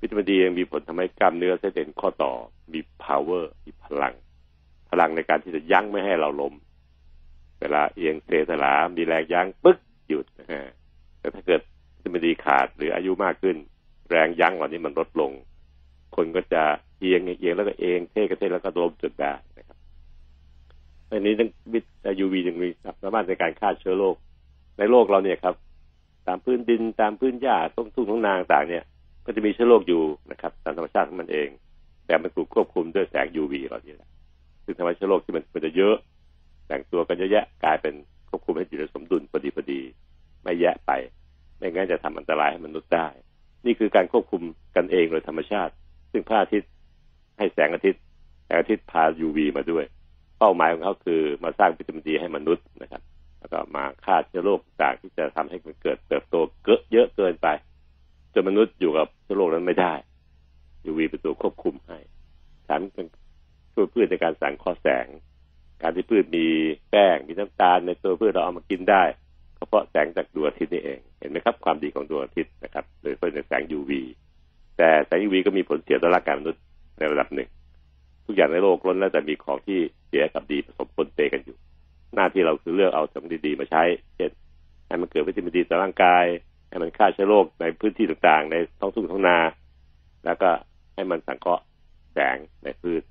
[0.00, 2.32] วิตามินดียังมีผลทำให้กล้ามเนื้อเส้นเอ็นข้อต่อ
[2.72, 4.14] มี power มีพลัง
[4.90, 6.54] พลังในการที่จะยั้งไม่ให้เราล้ม
[7.60, 10.62] เวลาเอียงเสถลามีแรงยั้งปึ๊กหยุดนะฮะ
[11.18, 11.60] แต่ถ้าเกิด
[11.96, 13.56] วิตามินดีขาดหรืออายุมากขึ้น
[14.10, 15.32] แรงยั้งเหล่านี้มันลดลง
[16.16, 16.62] คนก็จะ
[17.00, 19.32] เอียงเอียงแล้วก็เองเท่กระเทแล้วก็ล้มจุดได้
[21.10, 21.84] นะครับอันนี้ต้องวิต
[22.20, 22.68] ยูวียังมี
[23.02, 24.16] สามารถในการฆ่าเชื้อโรค
[24.78, 25.54] ในโลกเราเนี่ยครับ
[26.26, 28.84] ตามพื้นดินตามพื้นหญ้าต้นทุ่งท้องนาต่างเนี่ย
[29.24, 31.48] ก็จะมีเชื้อโรคอยู่นะครับตามธรรมชาติของมันเอง
[32.06, 34.10] แต่มันถูกควบคุมด้วยแสง UV เราเนี่ยแหละ
[34.64, 35.96] ซึ่งทำให้เชื้อโรคที่มันมันจะเยอะ
[36.68, 37.94] แต่งตัวกันเยอะแยะกลายเป็น
[38.28, 39.80] ควบคุมให้อยู่ในสมดุลพอดีพอดี
[40.42, 40.90] ไม่แยะไป
[41.56, 43.06] ไม่งั้นจะทำอันตรายให้มนุษย์ได้
[43.66, 44.42] นี่คือการควบคุม
[44.76, 45.72] กันเองโดยธรรมชาติ
[46.12, 46.70] ซึ่งพระอาทิตย์
[47.38, 48.00] ให้แสงอาทิตย์
[48.44, 49.84] แสงอาทิตย์พา UV มาด้วย
[50.38, 53.02] เป้าหมายของเขาคือมาสร้างวิตามินดีให้มนุษย์นะครับ
[53.40, 57.48] แล้วก็มาฆ่าเชื้อโรคต่างที่จะทำให้มันเกิดเติบโตเกอะเยอะเกินไป
[58.34, 59.94] จนมนุษย์อยู่กับเชื้อโรคนั้นไม่ได้
[60.90, 61.98] UV เป็นตัวควบคุมให้
[62.64, 63.06] แถมเป็น
[63.74, 65.06] ช่วยพืชในการสังเคราะห์แสง
[65.82, 66.46] การที่พืชมี
[66.90, 69.02] แป้งมีน้ำตาลในตัวพืชเราเอามากินได้
[69.56, 73.90] ก็เพราะแสงจากดวงอาทิตย์นี่เอง เห็นไหมครับ ความดีของดวงอาทิตย์นะครับ โดยเฉพาะในแสง UV
[74.76, 76.62] แต่แสง UV ก็มีผลเสียต่อร่างกายมนุษย์
[76.98, 77.48] ในระดับหนึ่ง
[78.28, 81.56] ทุกอย่างในโลกล้วนแล้วแต่มีของที่เสียกับดีผสมปนเปกันอยู่
[82.14, 83.82] หน้าที่เราคือเลือกเอาสิ่งดีๆมาใช้
[84.16, 84.30] เช่น
[84.86, 86.24] ให้มันเกิดวิตามินดีต่อร่างกาย
[86.68, 89.38] ให้มันฆ่าเชื้อโรคในพื้นที่ต่างๆ ในท้องทุ่งท้องนา
[90.24, 90.50] แล้วก็
[90.94, 91.64] ให้มันสังเคราะห์
[92.14, 93.02] แสงในพืช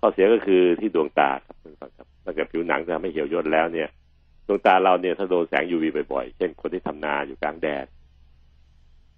[0.00, 3.88] ข้อเสียก็คือที่ดวงตาครับท่านผู้ฟังครับถ้าเกิดผิวหนังจะทำให้เหี่ยวย่นแล้วเนี่ย
[4.46, 7.86] ดวงตาเราเนี่ยถ้าโดนแสง UV บ่อยๆ เช่นคนที่ทำนาอยู่กลางแดด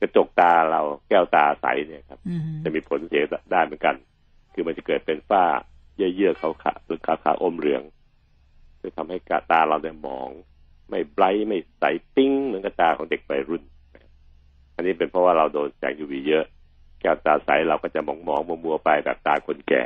[0.00, 3.94] กระจกตาเราแก้วตาใสเนี่ยครับอืมจะมีผลเสียได้เหมือนกัน
[4.58, 5.44] คือมันจะเกิดเป็นฝ้า
[5.96, 7.82] เยื่อๆขาวๆหรือขาวๆอมเหลือง
[8.82, 10.28] จะทำให้กาตาเราเนี่ยมอง
[10.90, 11.84] ไม่ไบรท์ไม่ใส
[12.14, 13.62] ปิ้งเหมือนกับตาของเด็กวัยรุ่น
[14.74, 16.44] อันนี้เป็นเพราะว่าเราโดนแสง UV เยอะ
[17.00, 19.82] แก้วตาใสเราก็จะมองมองๆมัวๆไปแบบตาคนแก่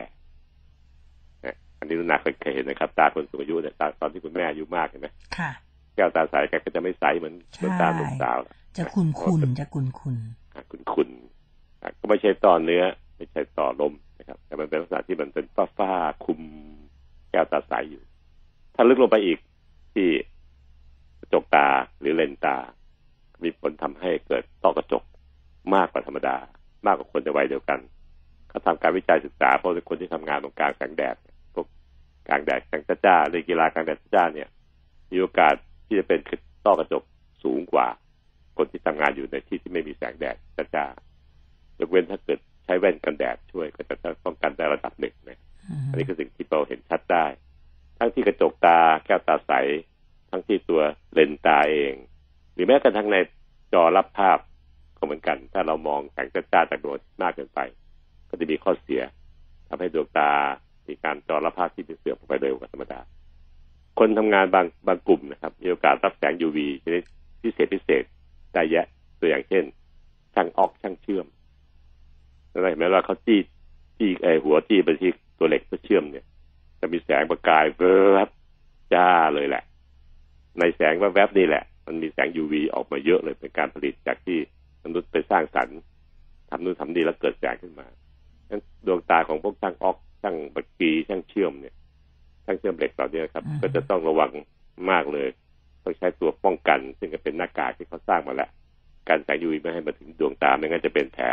[1.44, 5.50] นะอันนี้นาเคยเห็นนะครับ ตาคนสูงอายุเนี่ยตาตอนที่คุณแม่อายุมากเห็นไหมค่ะ
[5.94, 8.38] แก้วตาใสแกก็จะไม่ใสเหมือนเหมือนตาหนุ่มสาว
[8.76, 10.16] จะขุนขุนจะขุนขุน
[10.70, 12.84] ขุนขุนๆอะก็ไม่ใช่ต่อเนื้อ
[13.16, 15.92] ไม่ใช่ต่อลม นะครับ แต่มันเป็นลักษณะที่มันเป็นฝ้าฝ้า
[16.24, 16.40] คุม
[17.30, 18.02] แก้วตาใสอยู่
[18.74, 19.38] ถ้าลึกลงไปอีก
[19.94, 20.08] ที่
[21.20, 21.66] กระจกตา
[22.00, 22.56] หรือเลนตา
[23.42, 25.02] มีผลทำให้เกิดต้อกระจก
[25.74, 26.36] มากกว่าธรรมดา
[26.86, 27.80] มากกว่าคนในวัยเดียวกัน
[28.48, 31.16] เขาทำการวิจัยศึกษาเพราะคนที่ทำงานตรงกลางแสงแดด
[31.54, 31.66] พวก
[32.28, 34.48] กลางแดดแสงจ้าๆในกีฬากลางแดดจ้าเนี่ย
[35.10, 35.54] มีโอกาส
[35.86, 36.20] ที่จะเป็น
[36.66, 37.02] ต้อกระจก
[37.44, 37.88] สูงกว่า
[38.56, 40.36] คนที่ทำงานอยู่ในที่ที่ไม่มีแสงแดด
[40.74, 42.40] จ้าๆยกเว้นถ้าเกิด
[42.70, 45.38] ช้แว่นกันแดดช่วยก็จะป้องกันได้ระดับหนึ่งนะ
[45.88, 47.26] อันนี้คือสิ่งที่เราเห็นชัดได้
[47.98, 49.52] ทั้งที่กระจกตาแก้วตาใส
[50.30, 51.94] ทั้งที่ตัวเลนส์ตาเอง
[52.54, 53.16] หรือแม้กระทั่งใน
[53.72, 54.38] จอรับภาพ
[54.96, 57.60] ก็เหมือนกัน ถ้าเรามองแสงจ้าๆจากดวงอาทิตย์มากเกินไป
[58.28, 59.02] ก็จะมีข้อเสีย
[59.68, 60.30] ทำให้ดวงตา
[60.88, 63.00] มีการจอรับภาพที่เป็นเสื่อมไปเร็วกว่าธรรมดา
[63.98, 67.02] คนทำงานบางบางกลุ่มนะครับ มีโอกาสรับแสง UV ชนิด
[67.42, 68.04] พิเศษพิเศษ
[68.54, 68.86] ได้เยอะ
[69.20, 69.64] ตัวอย่างเช่น
[70.34, 71.26] ช่างออกช่างเชื่อม
[72.60, 73.40] แล้วเห็นไหมว่าเขาจี้
[73.98, 76.24] จี้ไอหัวจี้ไปที่ตัวเหล็กเพื่อเชื่อมเนี่ย
[76.80, 77.94] จะมีแสงประกายเบิ
[78.26, 78.28] บ
[78.94, 79.62] จ้าเลยแหละ
[80.58, 84.38] ในแสงแวบๆนี่แหละ มันมีแสง UV ออกมาเยอะเลยเป็นการผลิตจากที่
[84.84, 85.78] มนุษย์ไปสร้างสรรค์
[86.50, 87.86] ทำนู่นทำนี่แล้วเกิดแสงขึ้นมา
[88.48, 91.74] งั้นดวงตาของพวกช่างออกช่างบักกีช่างเชื่อมเนี่ย
[92.44, 94.30] ช่างเชื่อมเหล็กเหล่านี้ครับ ก็จะต้องระวัง
[94.90, 95.28] มากเลย
[95.84, 98.50] ต้องใช้ตัวป้องกัน ซึ่งก็เป็นหน้ากากที่เขาสร้างมาแล้ว
[99.08, 101.26] การแสง UV ไม่ให้มาถึงดวงตาไม่งั้นจะเป็นแผล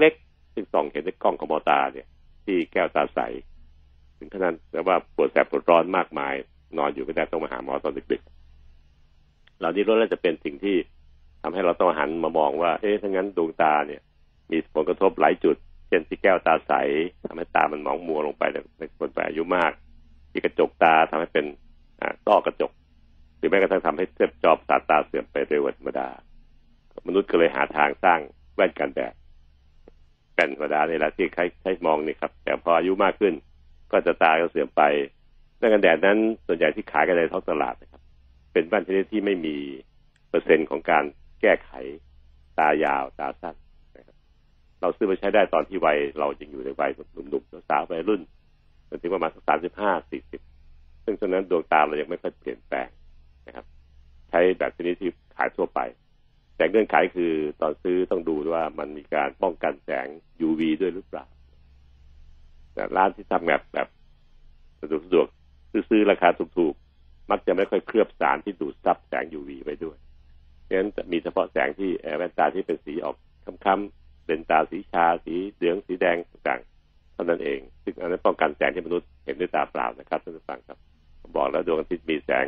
[0.00, 2.06] เล็กๆซึ่งส่องเห็นในกล้องของมอตาเนี่ย
[2.44, 3.20] ที่แก้วตาใส
[4.18, 6.34] ถึงขนาดแต่ว่าปวดแสบปวดร้อนมากมาย
[6.78, 10.76] นอนอยู่ไม่ได้ต้องมาหาหมอตอนดึกๆเหล่านี้ล้วนแล้วจะเป็นสิ่งที่
[11.42, 14.00] ทำให้เราต้องหันมามองว่า เอ๊ะถ้างั้นดวงตาเนี่ย
[14.50, 15.56] มีผลกระทบหลายจุด
[15.88, 16.72] เช่นที่แก้วตาใส
[17.28, 18.42] ทำให้ตามันหมองมัวลงไป
[18.78, 19.72] ในคนแก่อายุมาก
[20.30, 21.44] ที่กระจกตาทำให้เป็น
[22.00, 22.70] อ่าต้อกระจก
[23.38, 26.08] หรือแม้กระทั่งทำให้เส้นจอบสายตาเสื่อมไปเร็วกว่าธรรมดา
[27.06, 28.20] มนุษย์ก็เลยหาทางสร้าง
[28.54, 29.14] แว่นกันแดด
[30.34, 33.34] แผ่นธรรมดาเนี่ยแหละที่ใช้ใช้มองนี่ครับ แต่พออายุมากขึ้น
[33.92, 34.82] ก็จะตาก็เสื่อมไป
[35.58, 38.02] แว่นกันแดดนั้นส่วนใหญ่ที่ขายกันในท้องตลาดนะครับ
[38.52, 39.56] เป็นแว่นชนิดที่ไม่มี
[40.28, 41.04] เปอร์เซ็นต์ของการ
[41.40, 41.70] แก้ไข
[42.58, 43.56] ตายาวตาสั้น
[43.96, 44.16] นะครับ
[44.80, 48.20] เราซื้อมาใช้ได้ตอนที่วัยเรายังอยู่ในวัยหนุ่มๆสาววัยรุ่น
[48.88, 50.40] จนถึงประมาณสามสิบห้าสี่สิบ
[51.04, 52.88] ซึ่งตอนนั้นดวงตาเรายังไม่ค่อยเปลี่ยนแปลง
[53.46, 53.64] นะครับ
[54.30, 55.80] ใช้แบบชนิดที่ขายทั่วไป
[56.56, 60.06] แต่เงื่อนไขคือตอนซื้อต้องดูว่ามันมีการป้องกันแสง
[60.48, 61.24] UV ด้วยหรือเปล่า
[62.74, 63.88] แต่ร้านที่ทำแบบแบบ
[64.80, 65.28] สะดวกสะดวก
[65.90, 66.28] ซื้อราคา
[66.58, 69.96] ถูกๆ มักจะไม่ค่อยเคลือบสารที่ดูดซับแสง UV ไว้ด้วย
[70.68, 73.16] ฉะนั้นจะมีเฉพาะแสงที่เอ่อแว่นตาที่เป็นสีออก
[73.64, 80.78] ค้ำๆเป็นตาสีชา สีเหลืองสีแดงต่างๆเท่านั้นเอง ซึ่งอันนั้นป้องกันแสงที่มนุษย์เห็นด้วยตาเปล่านะครับท่านผู้ฟังครับ
[81.20, 82.46] ผมบอกแล้วดวงอาทิตย์มีแสง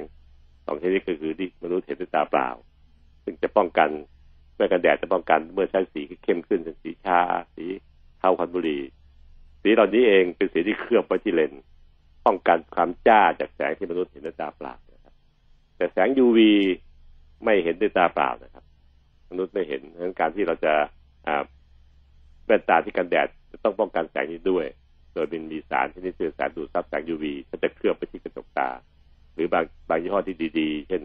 [0.67, 2.49] สองชนิดก็คือที่มนุษย์เห็นด้วยตาเปล่า
[3.25, 3.91] ซึ่งจะป้องกัน
[4.57, 7.21] แม่กันแดดจะป้องกันเมื่อใช้สีที่เข้มขึ้นเป็นสีชา
[7.55, 7.65] สี
[8.19, 8.83] เทาควันบุหรี่
[9.63, 11.53] สีเหล่านี้เองเป็นสีที่เคลือบไว้ที่เลน
[12.27, 15.15] ป้องกันความจ้าจากแสงที่มนุษย์เห็นด้วยตาเปล่านะครับ
[15.77, 16.39] แต่แสง UV
[17.45, 18.65] ไม่เห็นด้วยตาเปล่านะครับ
[19.31, 20.73] มนุษย์ไม่เห็นดังนั้นการที่เราจะ
[22.47, 24.67] แว่นตาที่กันแดดจะต้องป้องกันแสงนี้ด้วย
[25.15, 28.69] โดยเป็นมีสารชนิดที่สารดูดซับแสง UV เขาจะเคลือบไปที่กระจกตา
[29.35, 31.03] หรือบางบางยี่ห้อที่ดี ๆ เช่น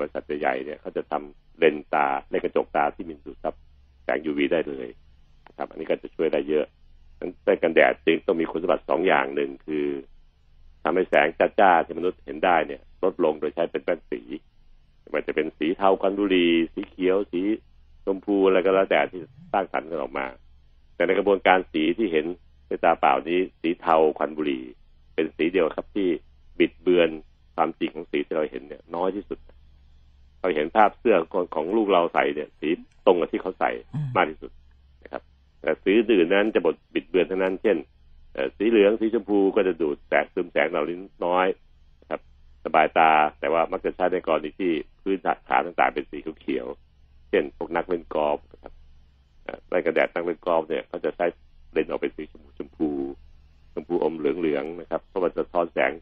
[0.00, 3.54] บริษัทใหญ่ๆเนี่ยเขาจะทำ เลนตาในกระจกตาที่มีดูดซับ
[4.04, 4.88] แสง UV ได้เลย
[5.58, 6.64] ครับ อันนี้ก็จะช่วยได้เยอะ
[7.18, 9.86] นั้นแว่นกันแดดจึงต้องมีคุณสมบัติสองอย่างหนึ่งคือ
[10.82, 11.28] ทำให้แสง
[11.60, 14.20] จ้าๆที่มนุษย์เห็นได้เนี่ย ลดลงโดยใช้เป็นแว่นสี
[15.14, 17.42] มันจะเป็นสีเทากันบุหรีสีเขียว สี
[18.04, 19.20] ชมพูอะไรก็แล้วแต่ที่
[19.52, 20.26] สร้างสรรค์กันออกมา
[20.94, 22.26] แต่ในกระบวนการสีที่เห็น
[22.68, 24.62] ด้วยตาเปล่านี้ สีเทาควันบุหรี่
[25.14, 26.08] เป็นสีเดียวครับที่
[26.58, 27.10] บิดเบือน
[27.56, 29.38] ความจริงของสีที่เราเห็นเนี่ย น้อยที่สุด
[30.40, 32.68] เราเห็นภาพเสื้อของของลูกเราใส่เนี่ยสี
[33.06, 33.70] ตรงกับที่เขาใส่
[34.16, 34.50] มากที่สุด
[35.04, 35.22] นะครับ
[35.60, 37.76] แต่สีอื่นนั้นจะบดบิดเบือนทั้งนั้น เช่น
[38.32, 41.46] เอ่อสีเหลืองสีชมพูก็จะดูดแสงซึมแสงเหล่านี้น้อย
[42.00, 42.20] นะครับ
[42.64, 43.10] สบายตา
[43.40, 44.72] แต่ว่ามักจะใช้ในกรณีที่
[45.02, 45.18] พื้น
[45.48, 48.72] ฐานต่างๆเป็นสีเขียวๆเช่นพวกนักเล่นกอล์ฟนะครับ
[49.44, 51.26] เอ่อไล่กระแดดนักเล่นกอล์ฟเนี่ยเขาจะใช้
[51.72, 52.88] เลนส์ออกเป็นสีชมพูชมพู
[53.74, 55.92] ชมพูอมเหลืองๆนะครับเพราะมันจะทอนแสง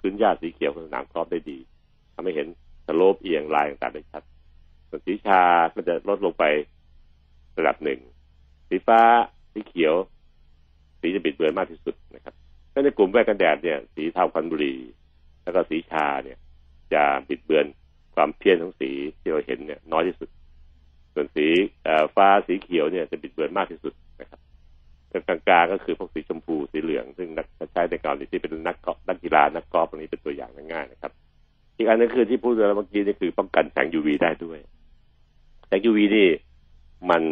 [0.00, 1.58] พื้นหญ้าสีเขียวของสนามกอล์ฟได้ดี
[2.14, 4.22] ทำให้เห็นส โลปเอียงลายต่างๆได้ชัด
[4.88, 5.42] ส่วนสีชา
[5.74, 6.44] ก็จะลดลงไป
[7.58, 8.00] ระดับหนึ่ง
[8.68, 9.00] สีฟ้า
[9.52, 9.94] สีเขียว
[11.00, 12.34] สีจะบิดเบือนมากที่สุดนะครับ
[12.72, 14.78] ถ้าในกลุ่มแว่นกันแดดเนี่ย สีเทาควันบุหรี่
[15.42, 16.38] แล้วก็สีชาเนี่ย
[16.92, 17.66] จะบิดเบือน
[18.14, 20.28] ความเพี้ยนของสีที่เราเห็นเนี่ยน้อยที่สุด
[21.14, 21.46] ส่วนสี
[22.14, 24.40] ฟ้าสีเขียวเนี่ยจะบิดเบือนมากที่สุดนะครับ
[25.12, 31.12] กลางๆก็คือพวกสีชมพูสีเหลือง ซึ่งนักใช้ในกรณีที่เป็นนักกอล์ฟนักกีฬานักกอล์ฟตรงนี้เป็นตัวอย่างง่ายๆนะครับ
[31.80, 34.58] อีกอันนึงคือที่พูดไปเมื่อกี้นี่คือป้องกันแสง UV ได้ด้วย
[35.66, 36.28] แสง UV นี่
[37.10, 37.22] มัน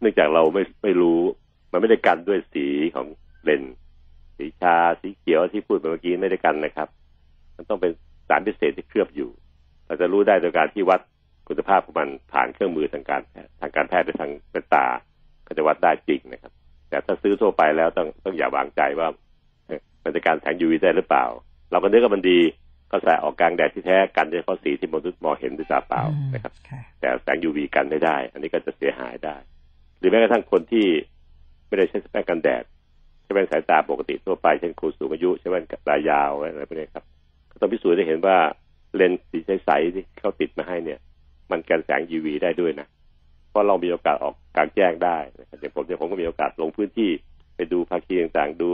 [0.00, 1.20] เนื่องจากเราไม่ไม่รู้
[1.72, 3.06] มันไม่ได้กันด้วยสีของ
[3.42, 3.76] เลนส์
[4.36, 6.88] สีชาสีเขียวที่พูดไปเมื่อกี้ไม่ได้กันนะครับ
[7.56, 7.90] มันต้องเป็น
[8.28, 9.30] สารพิเศษที่เคลือบอยู่
[9.86, 11.00] เราจะรู้ได้โดยการที่วัด
[11.48, 14.86] คุณภาพของมันผ่านเครื่องมือทางการแพทย์ทางการแพทย์หรือทางเป็นตา
[15.46, 16.52] ก็จะวัดได้จริงนะครับ
[16.88, 19.08] แต่ถ้าซื้อทั่วไปแล้วต้องต้องอย่าวางใจว่า
[20.04, 21.24] มันจะการแสง UV ได้หรือเปล่า
[21.70, 22.38] เราก็นึกว่ามันดี
[22.94, 26.02] ก็ใส่ออกกลางแดดที่แท้กันเฉพาะสีที่มนุษย์มองเห็นด้วยตาเปล่า
[26.34, 26.52] นะครับ
[27.00, 29.36] แต่แสง UV กันไม่ได้ อันนี้ก็จะเสียหายได้
[29.98, 30.86] หรือแม้กระทั่งคนที่
[31.66, 32.64] ไม่ได้ใช้แป้งกันแดด
[33.22, 37.04] ใช้แว่นสายตาปกติทั่วไปเช่นคนสูงอายุใช้แว่นตายาวอะไรพวกนี้ครับ
[37.50, 38.36] ก็ต้องพิสูจน์ได้เห็นว่า
[38.96, 40.98] เลนส์สีใสๆที่เขาติดมาให้เนี่ย
[41.50, 42.86] มันกันแสง UV ได้ด้วยนะ
[43.50, 47.10] เพราะเรามีโอกาสออกกลางแจ้งได้นะครับอย่างผมเนี่ยผมก็มีโอกาสลงพื้นที่
[47.56, 48.68] ไปดูภาคีต่างๆดู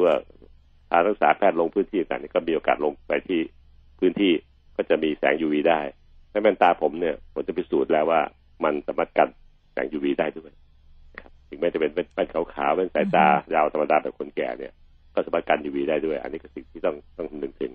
[0.90, 3.40] ทางรักษาแพทย์ลงพื้นที่ต่างๆก็มีโอกาสลงไปที่
[4.00, 4.32] พื้นที่
[4.76, 5.80] ก็จะมีแสง UV ได้
[6.30, 8.20] แม่นตาผมเนี่ยผมจะพิสูจน์แล้วว่า
[8.64, 9.28] มันสามารถกัน
[9.72, 10.50] แสง UV ได้ด้วย
[11.48, 14.72] ถึงแม้จะเป็นแว่นขาวๆแว่นสายตายาวธรรมดาแบบคนแก่เนี่ย
[15.14, 17.72] ก็สามารถกัน UV ได้ด้วย อันนี้ก็สิ่งที่ต้องต้องคำนึกถึง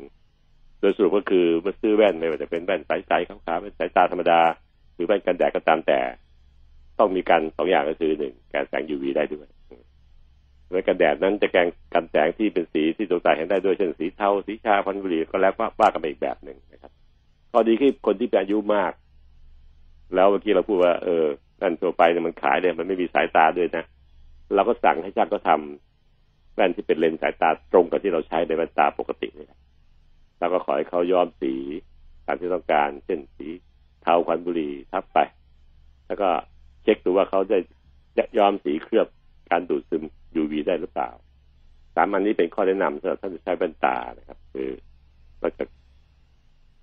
[0.79, 4.41] โดยสรุปก็คือเมื่อซื้อแว่นไม่ว่าจะเป็นแว่นสายใสขาวๆแว่นสายตาธรรมดา
[4.93, 5.99] หรือแว่นกันแดดก็ตามแต่
[6.99, 9.47] ต้องมีกันสองอย่างก็คือหนึ่งการแสง UV ได้ด้วย
[10.69, 16.91] แว่นกันแดดนั้นจะแกงกันแสงที่เป็นสีที่ดวงตาเห็นได้ด้วยเช่นสีเทาสีชาพันธุ์บุหรี่ก็แล้วว่ากันไปอีกแบบหนึ่งนะครับ
[17.51, 18.91] ข้อดีคือคนที่เป็นอายุมาก
[20.15, 21.25] แล้วเมื่อกี้เราพูดว่าเออ
[21.61, 23.83] นั่นตัวไปเนี่ยมันขายเนี่ยมันไม่มีสายตาด้วยนะ
[24.55, 29.59] เราก็สั่งให้ช่างก็ทำแว่นที่เป็นเลนส์สายตาตรงกับที่เราใช้ในแว่นตาปกตินี่แหละ
[30.39, 31.53] เราก็ขอให้เขาย้อมสี
[32.25, 33.47] ตามที่ต้องการ เช่นสี
[34.01, 35.19] เทาควันบุหรี่ทับไป
[36.07, 36.29] แล้วก็
[36.83, 37.59] เช็คดูว่าเขาได้
[38.37, 39.07] ย้อมสีเคลือบ
[39.55, 40.03] การดูดซึม
[40.41, 41.09] UV ได้หรือเปล่า
[41.95, 44.69] สามอันนี้เป็นข้อแนะนำสำหรับท่านที่ใช้แว่นตานะครับ คือ
[45.39, 45.65] เราจะ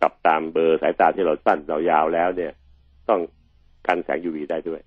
[0.01, 2.53] กลับตามเบอร์สายตาที่เราสั้นเรายาวแล้วเนี่ย
[3.09, 3.21] ต้อง
[3.87, 4.81] กันแสง UV ได้ด้วย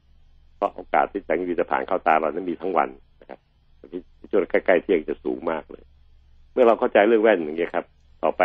[0.55, 2.89] เพราะโอกาสที่แสง UV จะผ่านเข้าตาเรานั้นมีทั้งวัน
[3.21, 3.39] นะครับ
[3.91, 5.83] ที่ช่วงใกล้ๆเที่ยงจะสูงมากเลย
[6.53, 7.85] เมื่อเราเข้าใจเรื่องแว่นอย่างเงี้ยครับ
[8.23, 8.43] ต่อไป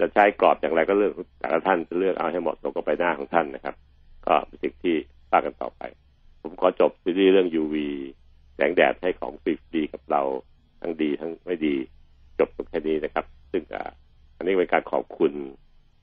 [0.00, 3.74] จะใช้กรอบอย่างไรก็เลือกแต่ละท่านจะเลือกเอาให้เหมาะสมกับใบหน้าของท่านนะครับ
[4.26, 4.96] ก็เป็นสิ่งที่
[5.30, 5.82] ว่ากันต่อไป
[6.42, 7.74] ผมขอจบซีรีส์เรื่อง UV
[8.56, 10.22] แสงแดดให้ของฟรีๆกับเรา
[10.80, 11.74] ทั้งดีทั้งไม่ดี
[12.38, 13.62] จบตรงแค่นี้นะครับ ซึ่ง
[14.36, 15.32] อันนี้เป็นการขอบคุณ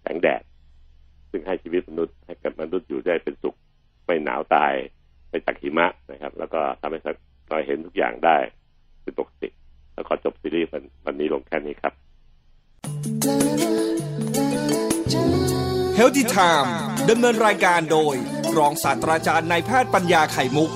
[0.01, 0.41] แสงแดด
[1.31, 3.55] ซึ่งให้ชีวิตมนุษย์ให้กับมนุษย์อยู่ได้เป็นสุข
[4.05, 4.73] ไม่หนาวตาย
[5.29, 6.99] ไปจากหิมะนะครับ แล้วก็ทำให้
[7.49, 8.37] เราเห็นทุกอย่างได้
[9.01, 9.49] เป็นปกติ
[9.93, 10.67] แล้วขอจบซีรีส์
[11.05, 11.93] วันนี้ลงแค่นี้ครับ
[15.97, 16.69] Healthy Time
[17.09, 18.15] ดำเนินรายการโดย
[18.57, 20.71] รองศาสตราจารย์นายแพทย์ปัญญาไข่มุก